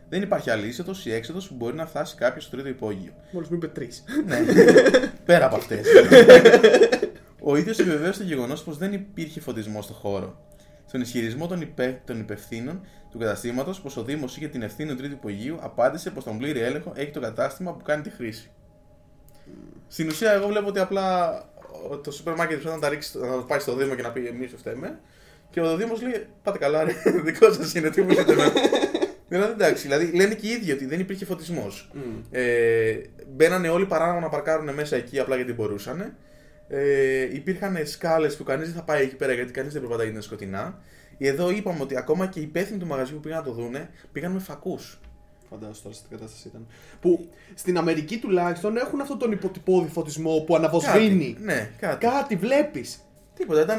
[0.09, 3.13] Δεν υπάρχει άλλη είσοδος ή έξοδος που μπορεί να φτάσει κάποιος στο τρίτο υπόγειο.
[3.31, 4.05] Μόλις μου είπε τρεις.
[4.27, 4.37] Ναι,
[5.27, 5.87] πέρα από αυτές.
[7.47, 10.37] Ο ίδιος επιβεβαίωσε το γεγονός πως δεν υπήρχε φωτισμός στο χώρο.
[10.95, 12.01] Στον ισχυρισμό των, υπε...
[12.05, 16.25] των υπευθύνων του καταστήματος πως ο Δήμος είχε την ευθύνη του τρίτου υπογείου, απάντησε πως
[16.25, 18.51] τον πλήρη έλεγχο έχει το κατάστημα που κάνει τη χρήση.
[19.89, 21.39] Στην ουσία, εγώ βλέπω ότι απλά
[21.91, 24.11] ο- το σούπερ μάρκετ πρέπει να τα ρίξει, να το πάει στο Δήμο και να
[24.11, 25.01] πει εμείς το φταίμε.
[25.51, 26.93] Και ο Δήμος λέει: Πάτε καλά, ρε,
[27.25, 28.53] δικό σας είναι, τι μου λέτε με.
[29.29, 31.91] Δηλαδή εντάξει, δηλαδή λένε και οι ίδιοι ότι δεν υπήρχε φωτισμός.
[32.31, 32.95] Ε,
[33.29, 36.17] μπαίνανε όλοι παράνομα να παρκάρουν μέσα εκεί απλά γιατί μπορούσαν.
[36.69, 40.27] Ε, υπήρχαν σκάλες που κανείς δεν θα πάει εκεί πέρα γιατί κανείς δεν περπατάει γιατί
[40.27, 40.79] είναι σκοτεινά.
[41.19, 44.33] Εδώ είπαμε ότι ακόμα και οι υπεύθυνοι του μαγαζιού που πήγαν να το δούνε πήγαν
[44.33, 45.01] με φακούς.
[45.51, 46.67] Φαντάζομαι τώρα στην κατάσταση ήταν.
[47.01, 51.37] Που στην Αμερική τουλάχιστον έχουν αυτόν τον υποτυπώδη φωτισμό που αναβοσβήνει.
[51.41, 52.07] Ναι, κάτι.
[52.07, 52.99] Κάτι βλέπεις.
[53.35, 53.63] Τίποτα.
[53.63, 53.79] Ήταν.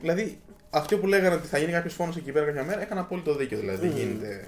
[0.00, 0.40] Δηλαδή,
[0.70, 3.58] αυτό που λέγανε ότι θα γίνει κάποιος φόνος εκεί πέρα κάποια μέρα, έκανε απόλυτο δίκιο.
[3.58, 4.46] Δηλαδή, δεν γίνεται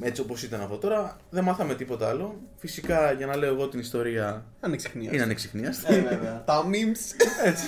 [0.00, 0.76] έτσι όπως ήταν αυτό.
[0.76, 2.40] Τώρα δεν μάθαμε τίποτα άλλο.
[2.56, 5.10] Φυσικά, για να λέω εγώ την ιστορία, Ανεξιχνία.
[5.12, 5.94] είναι ανεξιχνίαστη.
[5.94, 6.42] Ε, βέβαια.
[6.46, 7.26] Τα memes.
[7.44, 7.64] Έτσι.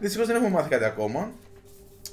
[0.00, 1.30] Δυστυχώς δεν έχουμε μάθει κάτι ακόμα.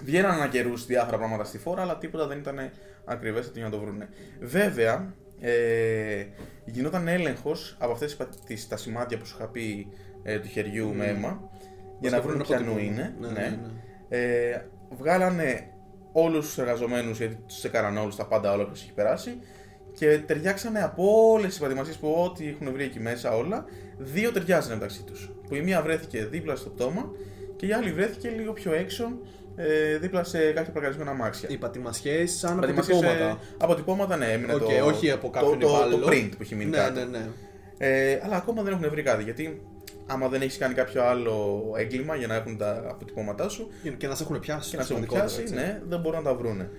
[0.04, 2.72] Βγαίναν ανά καιρούς διάφορα πράγματα στη φόρα, αλλά τίποτα δεν ήταν
[3.06, 4.10] ακριβές για να το βρούνε.
[4.40, 6.26] Βέβαια, ε,
[6.66, 8.18] γινόταν έλεγχος από αυτές
[8.68, 9.88] τα σημάδια που σου είχα πει
[10.24, 11.50] ε, του χεριού με αίμα
[12.00, 13.16] για να θα βρουν βρουν ποιανού από το είναι.
[13.20, 13.34] Ναι, ναι.
[13.34, 14.18] ναι, ναι.
[14.18, 14.66] Ε,
[14.98, 15.70] βγάλανε
[16.18, 19.38] όλους τους εργαζομένους, γιατί τους έκαναν όλους τα πάντα όλα που έχει περάσει.
[19.94, 23.66] Και ταιριάξανε από όλες τις προετοιμασίες που ό,τι έχουν βρει εκεί μέσα όλα.
[23.98, 25.32] Δύο ταιριάζανε μεταξύ τους.
[25.48, 27.12] Που η μία βρέθηκε δίπλα στο πτώμα
[27.56, 29.06] και η άλλη βρέθηκε λίγο πιο έξω,
[29.56, 31.50] ε, δίπλα σε κάποια παρκαρισμένα αμάξια.
[31.50, 33.40] Οι πατημασιές σαν Πατημασίες, ε, αποτυπώματα.
[33.58, 36.08] αποτυπώματα, ναι, έμεινε Οκ, το, όχι από κάποιον το, το, το υπάλληλο.
[36.08, 37.00] print που έχει μείνει Ναι, κάτω.
[37.00, 37.28] ναι, ναι.
[37.78, 39.24] Ε, αλλά ακόμα δεν έχουν βρει κάτι.
[39.24, 39.62] Γιατί
[40.06, 44.16] άμα δεν έχεις κάνει κάποιο άλλο έγκλημα για να έχουν τα αποτυπώματά σου, Και να
[44.16, 44.70] σε έχουν πιάσει.
[44.70, 45.54] και να σε έχουν σημαντικότερο, πιάσει, έτσι.
[45.54, 46.70] ναι, δεν μπορούν να τα βρούνε.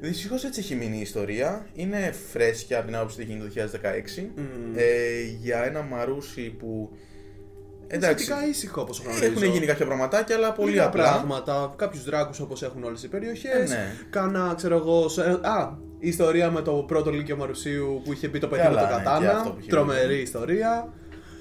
[0.00, 1.66] Δυστυχώς έτσι έχει μείνει η ιστορία.
[1.72, 4.30] Είναι φρέσκια από την άποψη ότι έγινε το 2016.
[4.36, 4.74] Μμμ.
[4.76, 6.90] Ε, για ένα μαρούσι που.
[7.86, 8.24] Εντάξει.
[8.24, 9.24] Σχετικά ήσυχο όπως γνωρίζω.
[9.24, 11.02] Έχουν γίνει κάποια πραγματάκια, αλλά πολύ Λίγα απλά.
[11.02, 11.74] πράγματα.
[11.76, 13.70] Κάποιους δράκους όπως έχουν όλες οι περιοχές.
[13.70, 13.92] Ε, ναι.
[14.10, 15.08] Κάνα, ξέρω εγώ.
[15.08, 18.80] σε- Α, η ιστορία με το πρώτο Λύκειο Μαρουσίου που είχε μπει το παιδί Καλά,
[18.80, 19.50] με το ναι, και αυτό κατάνα.
[19.50, 20.22] που είχε Τρομερή βγει.
[20.22, 20.92] ιστορία.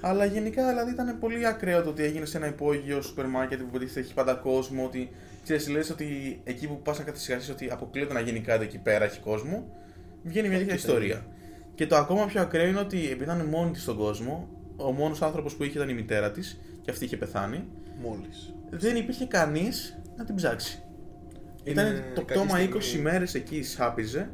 [0.02, 3.66] Αλλά γενικά δηλαδή ήταν πολύ ακραίο το ότι έγινε σε ένα υπόγειο σούπερ μάρκετ που
[3.70, 4.86] υποτίθεται έχει πάντα κόσμο.
[4.86, 5.10] Ότι
[5.44, 9.06] ξέρεις, λες ότι εκεί που πας να καθυσυχάσει ότι αποκλείεται να γίνει κάτι εκεί πέρα,
[9.06, 9.76] έχει κόσμο.
[10.24, 11.26] Βγαίνει μια τέτοια ιστορία.
[11.76, 15.22] Και το ακόμα πιο ακραίο είναι ότι επειδή ήταν μόνη της στον κόσμο, ο μόνος
[15.22, 17.64] άνθρωπος που είχε ήταν η μητέρα της και αυτή είχε πεθάνει,
[18.02, 18.54] Μόλις.
[18.70, 20.84] δεν υπήρχε κανείς να την ψάξει.
[21.64, 23.04] Είναι Ήταν το κακή πτώμα 20 στιγμή.
[23.04, 24.30] μέρες εκεί, σάπιζε.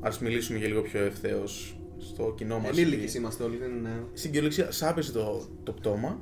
[0.00, 2.68] Α μιλήσουμε για λίγο πιο ευθέως στο κοινό μας.
[2.78, 3.56] Ενήλικες είμαστε όλοι.
[3.56, 6.20] δεν είναι- Στην κυριολεξία σάπιζε το, το πτώμα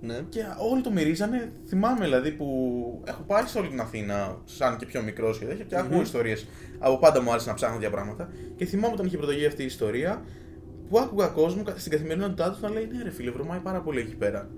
[0.00, 0.20] Ναι.
[0.28, 1.52] και όλοι το μυρίζανε.
[1.66, 2.46] Θυμάμαι δηλαδή που
[3.06, 6.46] έχω πάει σε όλη την Αθήνα, σαν και πιο μικρός και τέτοια, και ακούω ιστορίες.
[6.78, 8.28] Από πάντα μου άρεσε να ψάχνω τέτοια πράγματα.
[8.56, 10.24] Και θυμάμαι όταν είχε πρωτογεί αυτή η ιστορία,
[10.88, 14.14] που άκουγα κόσμο στην καθημερινότητά του να λέει: Ναι, ρε φίλε, βρωμάει πάρα πολύ εκεί
[14.14, 14.50] πέρα.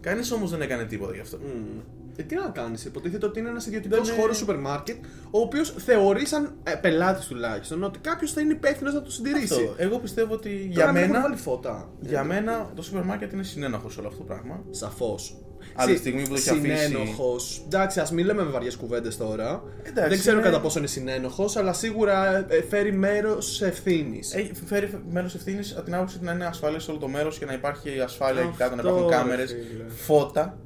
[0.00, 1.38] Κανείς όμως δεν έκανε τίποτα γι' αυτό.
[1.38, 1.80] Μμμ.
[2.20, 4.96] Ε, τι να κάνεις, υποτίθεται ότι είναι ένας ιδιωτικός Δεν είναι- χώρος σούπερ μάρκετ,
[5.30, 9.54] ο οποίος θεωρεί σαν ε, πελάτης τουλάχιστον ότι κάποιος θα είναι υπεύθυνος να το συντηρήσει.
[9.54, 9.74] Αυτό.
[9.76, 11.88] Εγώ πιστεύω ότι Τώρα για μην έχουν μένα, βάλει φώτα.
[12.00, 14.64] για μένα το σούπερ μάρκετ είναι συνένοχος σε όλο αυτό το πράγμα.
[14.70, 15.36] Σαφώς.
[15.74, 17.62] Από τη στιγμή που το έχει αφήσει- Συνένοχος.
[17.64, 19.62] Εντάξει, ας μην λέμε με βαριές κουβέντες τώρα.
[19.82, 24.34] Εντάξει, Δεν ξέρω είναι- κατά πόσο είναι συνένοχος, αλλά σίγουρα ε, φέρει μέρος ευθύνης.
[24.34, 27.44] Έχει φέρει μέρος ευθύνης από την άποψη ότι να είναι ασφαλές όλο το μέρος και
[27.44, 29.84] να υπάρχει ασφάλεια εκεί κάτω, να Αυτό, υπάρχουν ρε κάμερες, φίλε.
[29.88, 30.58] φώτα.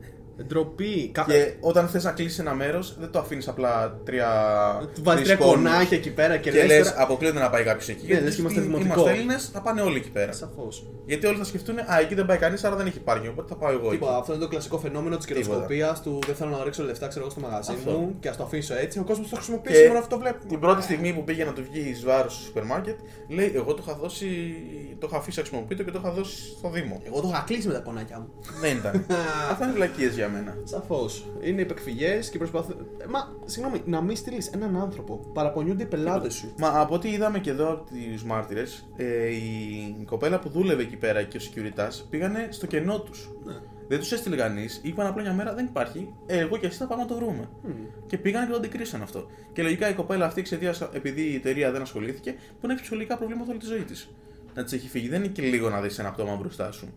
[0.46, 1.10] Ντροπή.
[1.14, 1.24] Κα...
[1.28, 4.28] Και όταν θες να κλείσεις ένα μέρος, δεν το αφήνεις απλά τρία.
[4.94, 7.50] Του βάζεις τρεις τρία κόρνους κονάκια εκεί πέρα και, Και λες λες, τώρα- αποκλείεται να
[7.50, 8.12] πάει κάποιος εκεί.
[8.12, 9.08] Ναι, λες και είμαστε δημοτικό.
[9.08, 10.32] Έλληνες, θα πάνε όλοι εκεί πέρα.
[10.32, 10.86] Σαφώς.
[11.06, 13.32] Γιατί όλοι θα σκεφτούν, Α, εκεί δεν πάει κανείς, άρα δεν έχει πάρκινγκ.
[13.32, 13.90] Οπότε θα πάω εγώ εκεί.
[13.96, 17.24] Τίποτα, αυτό είναι το κλασικό φαινόμενο της κερδοσκοπίας του δεν θέλω να ρίξω λεφτά ξέρω
[17.24, 17.90] εγώ στο μαγαζί Αυτό.
[17.90, 18.98] μου και ας το αφήσω έτσι.
[18.98, 20.48] Ο κόσμος το χρησιμοποιεί Και σήμερα αυτό το βλέπουμε.
[20.48, 23.74] Την πρώτη στιγμή που πήγε να του βγει εις βάρος στο σούπερ μάρκετ, λέει: Εγώ
[23.74, 24.28] το είχα δώσει,
[24.98, 27.00] το είχα αφήσει αξιοποιητό και το είχα δώσει στο Δήμο.
[27.06, 28.28] Εγώ το είχα κλείσει με τα κονάκια μου.
[28.60, 29.06] Δεν ήταν.
[29.52, 30.56] Αυτά είναι βλακίες για μένα.
[30.64, 31.26] Σαφώς.
[31.42, 32.76] Είναι υπεκφυγές και προσπαθούν.
[32.98, 35.30] Ε, Μα, συγγνώμη, να μην στείλεις έναν άνθρωπο.
[35.32, 36.54] Παραπονιούνται οι πελάτες σου.
[36.58, 40.96] Μα από ό,τι είδαμε και εδώ από του μάρτυρες, ε, η κοπέλα που δούλευε εκεί
[40.96, 43.30] πέρα και ο security πήγανε στο κενό τους.
[43.44, 43.54] Ναι.
[43.88, 46.14] Δεν τους έστειλε κανείς, είπαν απλά μια μέρα δεν υπάρχει.
[46.26, 47.48] Ε, εγώ και εσύ θα πάμε να το βρούμε.
[48.06, 49.26] Και πήγαν και το αντικρίσαν αυτό.
[49.52, 53.50] Και λογικά η κοπέλα αυτή εξαιτίας επειδή η εταιρεία δεν ασχολήθηκε, που έχει ψυχολογικά προβλήματα
[53.50, 54.08] όλη τη ζωή της.
[54.54, 55.08] Να της έχει φύγει.
[55.08, 56.92] Δεν είναι και λίγο να δεις ένα πτώμα μπροστά σου.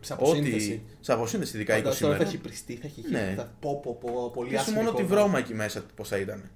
[0.00, 0.82] Σε αποσύνθεση.
[1.00, 2.30] Σε αποσύνθεση, ειδικά 20 Φαντάσου τώρα θα μέρε.
[2.34, 3.34] έχει πριστεί, θα έχει Ναι.
[3.36, 5.20] θα πω, πω, πω, πολύ Και σου άσχημη μόνο τη εικόνα.
[5.20, 6.50] βρώμα εκεί μέσα πώς θα ήταν.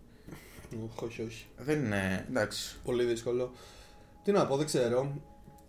[0.84, 1.46] Οχ, Όχι, όχι.
[1.56, 2.26] Δεν είναι.
[2.28, 2.76] εντάξει.
[2.84, 3.52] Πολύ δύσκολο.
[4.22, 5.12] Τι να πω, δεν ξέρω.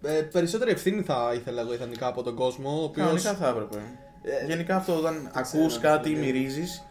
[0.01, 2.69] Ε, περισσότερη ευθύνη θα ήθελα εγώ ιδανικά από τον κόσμο.
[2.79, 3.05] Ο οποίος...
[3.05, 3.77] Κανονικά θα έπρεπε.
[4.23, 6.25] Ε, Γενικά αυτό όταν ξέρω, ακούς κάτι ή φίλε.
[6.25, 6.83] μυρίζεις,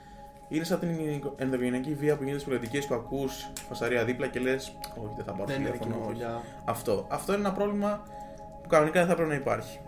[0.48, 0.88] είναι σαν την
[1.36, 5.32] ενδογενειακή βία που γίνεται στις πολιτικές που ακούς φασαρία δίπλα και λες: Όχι, δεν θα
[5.32, 6.04] πάρω Δεν είναι δική τηλέφωνο.
[6.04, 6.18] μου όχι».
[6.18, 6.42] δουλειά.
[6.64, 7.06] Αυτό.
[7.10, 8.02] Αυτό είναι ένα πρόβλημα
[8.62, 9.78] που κανονικά δεν θα πρέπει να υπάρχει.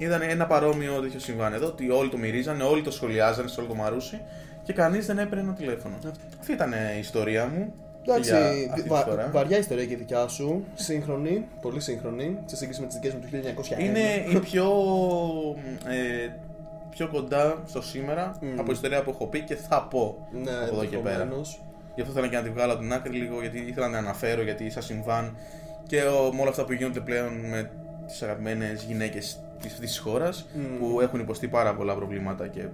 [0.00, 3.68] Ήταν ένα παρόμοιο τέτοιο συμβάν εδώ, ότι όλοι το μυρίζανε, όλοι το σχολιάζανε σε όλο
[3.68, 4.20] το μαρούσι
[4.62, 5.94] και κανείς δεν έπαιρνε ένα τηλέφωνο.
[6.40, 7.72] Αυτή ήταν η ιστορία μου.
[8.08, 9.28] Εντάξει, για αυτή τη βα- φορά.
[9.32, 10.64] βαριά ιστορία και η δικιά σου.
[10.74, 13.80] Σύγχρονη, πολύ σύγχρονη, σε σύγκριση με τις δικές μου του 1901.
[13.80, 14.00] Είναι
[14.32, 14.66] η πιο,
[15.88, 16.28] ε,
[16.90, 18.58] πιο κοντά στο σήμερα Μμμ.
[18.60, 21.10] από ιστορία που έχω πει και θα πω Ναι, από εδώ και πέρα.
[21.14, 21.60] ενδεχομένως.
[21.94, 24.06] Γι' αυτό ήθελα και να τη βγάλω από την άκρη λίγο, γιατί ήθελα να την
[24.06, 25.36] αναφέρω, γιατί σα συμβάν
[25.86, 27.70] και ο, με όλα αυτά που γίνονται πλέον με
[28.06, 30.78] τις αγαπημένες γυναίκες της της χώρας Μμμ.
[30.78, 32.64] που έχουν υποστεί πάρα πολλά προβλήματα και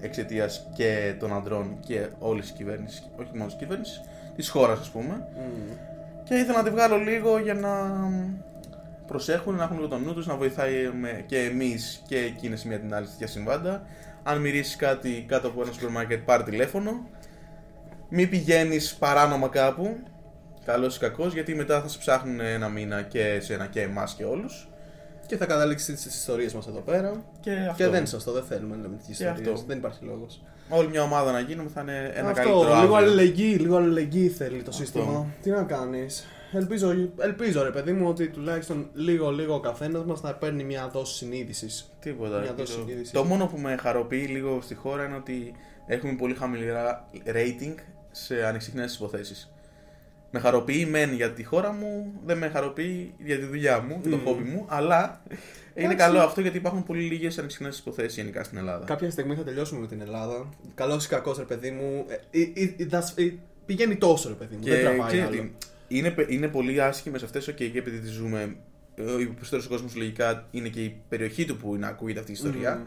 [0.00, 4.00] εξαιτίας και των ανδρών και όλης της κυβέρνησης, όχι μόνο της κυβέρνησης,
[4.36, 5.26] της χώρας ας πούμε.
[5.36, 5.76] Μμμ.
[6.24, 7.70] Και ήθελα να τη βγάλω λίγο για να
[9.06, 12.80] προσέχουν, να έχουν λίγο τον νου τους, να βοηθάει με- και εμείς και εκείνες μία
[12.80, 13.82] την άλλη σε τέτοια συμβάντα.
[14.22, 17.08] Αν μυρίσεις κάτι κάτω από ένα σούπερ μάρκετ, πάρε τηλέφωνο.
[18.08, 19.96] Μην πηγαίνεις παράνομα κάπου,
[20.64, 24.24] καλός ή κακός, γιατί μετά θα σε ψάχνουν ένα μήνα και εσένα και εμάς και
[24.24, 24.68] όλους.
[25.30, 27.24] Και θα καταλήξει τι ιστορίες μας εδώ πέρα.
[27.40, 27.74] Και αυτό.
[27.76, 29.48] Και δεν είναι σωστό, δεν θέλουμε να λέμε τέτοιες Και ιστορίες.
[29.52, 29.66] αυτό.
[29.66, 30.42] Δεν υπάρχει λόγος.
[30.68, 32.94] Όλη μια ομάδα να γίνουμε θα είναι ένα Αυτό, καλύτερο λίγο αύριο.
[32.94, 34.72] αλληλεγγύη, λίγο αλληλεγγύη θέλει το Αυτό.
[34.72, 35.26] σύστημα.
[35.42, 36.26] Τι να κάνεις.
[36.52, 40.88] Ελπίζω, ελπίζω ρε παιδί μου ότι τουλάχιστον λίγο λίγο ο καθένας μας να παίρνει μια
[40.88, 41.90] δόση συνείδησης.
[42.00, 42.38] Τίποτα.
[42.38, 43.10] Μια Και δόση το, συνείδησης.
[43.12, 45.52] το μόνο που με χαροποιεί λίγο στη χώρα είναι ότι
[45.86, 47.74] έχουμε πολύ χαμηλά rating
[48.10, 49.52] σε ανεξιχνές υποθέσεις.
[50.30, 54.10] Με χαροποιεί μεν για τη χώρα μου, δεν με χαροποιεί για τη δουλειά μου, για
[54.10, 54.24] το Μμμ.
[54.24, 55.22] χόμπι μου, αλλά
[55.74, 55.96] είναι Εντάξει.
[55.96, 58.84] καλό αυτό γιατί υπάρχουν πολύ λίγες ανεξιχνές υποθέσεις γενικά στην Ελλάδα.
[58.84, 60.48] Κάποια στιγμή θα τελειώσουμε με την Ελλάδα.
[60.74, 62.04] Καλό ή κακό, ρε παιδί μου.
[62.30, 63.32] ε, ε, ε, ε, δασ- ε,
[63.66, 64.62] Πηγαίνει τόσο, ρε παιδί μου.
[64.62, 65.50] Και δεν τραβάει ξέρετε άλλο.
[65.88, 68.56] τι, είναι, πε- είναι πολύ άσχημες αυτές, ok, και επειδή τις ζούμε,
[68.94, 72.34] ε, ο περισσότερος κόσμος λογικά είναι και η περιοχή του που να ακούγεται αυτή η
[72.34, 72.74] ιστορία.
[72.76, 72.86] Μμμ.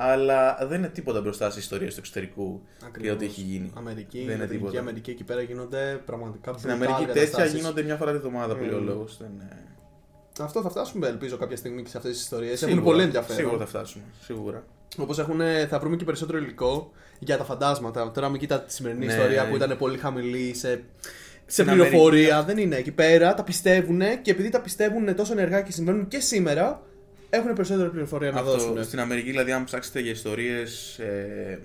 [0.00, 3.14] Αλλά δεν είναι τίποτα μπροστά στις ιστορίες του εξωτερικού και Ακριβώς.
[3.14, 3.72] ό,τι έχει γίνει.
[3.76, 4.80] Αμερική, δεν είναι Λατινική τίποτα.
[4.80, 7.54] Αμερική εκεί πέρα γίνονται πραγματικά Στην brutal Αμερική τέτοια καταστάσεις.
[7.54, 8.86] γίνονται μια φορά τη βδομάδα που λέει ο Μμμ.
[8.86, 9.16] λόγος.
[9.18, 9.28] Δεν...
[9.34, 9.62] είναι-
[10.40, 12.62] Αυτό θα φτάσουμε, ελπίζω, κάποια στιγμή και σε αυτές τις ιστορίες.
[12.62, 13.36] Έχουν Σίγουρα, πολύ ενδιαφέρον.
[13.36, 14.04] Σίγουρα θα φτάσουμε.
[14.20, 14.64] Σίγουρα.
[14.98, 18.10] Όπως έχουν, θα βρούμε και περισσότερο υλικό για τα φαντάσματα.
[18.10, 19.12] Τώρα μην κοιτάτε τη σημερινή Ναι.
[19.12, 20.82] ιστορία που ήταν πολύ χαμηλή σε, σε
[21.46, 22.42] Στην πληροφορία.
[22.42, 23.34] Δεν είναι εκεί πέρα.
[23.34, 26.82] Τα πιστεύουν και επειδή τα πιστεύουν τόσο ενεργά και συμβαίνουν και σήμερα,
[27.30, 28.84] έχουν περισσότερη πληροφορία να Αυτό, δώσουν.
[28.84, 31.58] στην Αμερική, δηλαδή, αν ψάξετε για ιστορίες ε,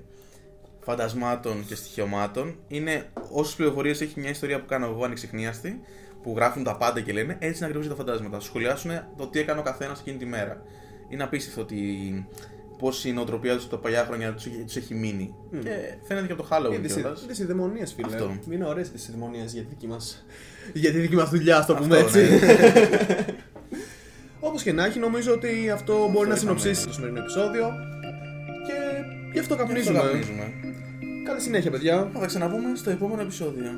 [0.80, 5.82] φαντασμάτων και στοιχειωμάτων, είναι όσες πληροφορίες έχει μια ιστορία που κάνω εγώ ανεξιχνίαστη,
[6.23, 8.39] που γράφουν τα πάντα και λένε έτσι είναι ακριβώς τα φαντάσματα.
[8.39, 10.62] Σου σχολιάσουν το τι έκανε ο καθένας εκείνη τη μέρα.
[11.10, 11.78] Είναι απίστευτο ότι
[12.78, 14.34] πώ η νοοτροπία τους τα παλιά χρόνια
[14.65, 15.36] τους έχει μείνει.
[15.63, 15.69] Και
[16.08, 17.26] φαίνεται και από το Halloween κιόλας.
[17.28, 18.08] Τις ειδαιμονίε, φίλε.
[18.15, 18.38] Αυτό.
[18.49, 19.97] Είναι ωραίες τις ειδαιμονίε για τη δική μα
[20.73, 22.45] για τη δική μας δουλειά, ας το πούμε Αυτό, έτσι.
[22.45, 23.26] ναι.
[24.48, 26.38] Όπως και να έχει, νομίζω ότι αυτό μπορεί να είχαμε.
[26.38, 27.68] συνοψίσει το σημερινό επεισόδιο.
[28.68, 28.74] Και
[29.34, 30.00] γι' αυτό Αυτό καπνίζουμε.
[30.00, 30.54] καπνίζουμε.
[31.26, 32.10] Καλή συνέχεια, παιδιά.
[32.14, 33.72] Θα τα ξαναπούμε στο επόμενο επεισόδιο.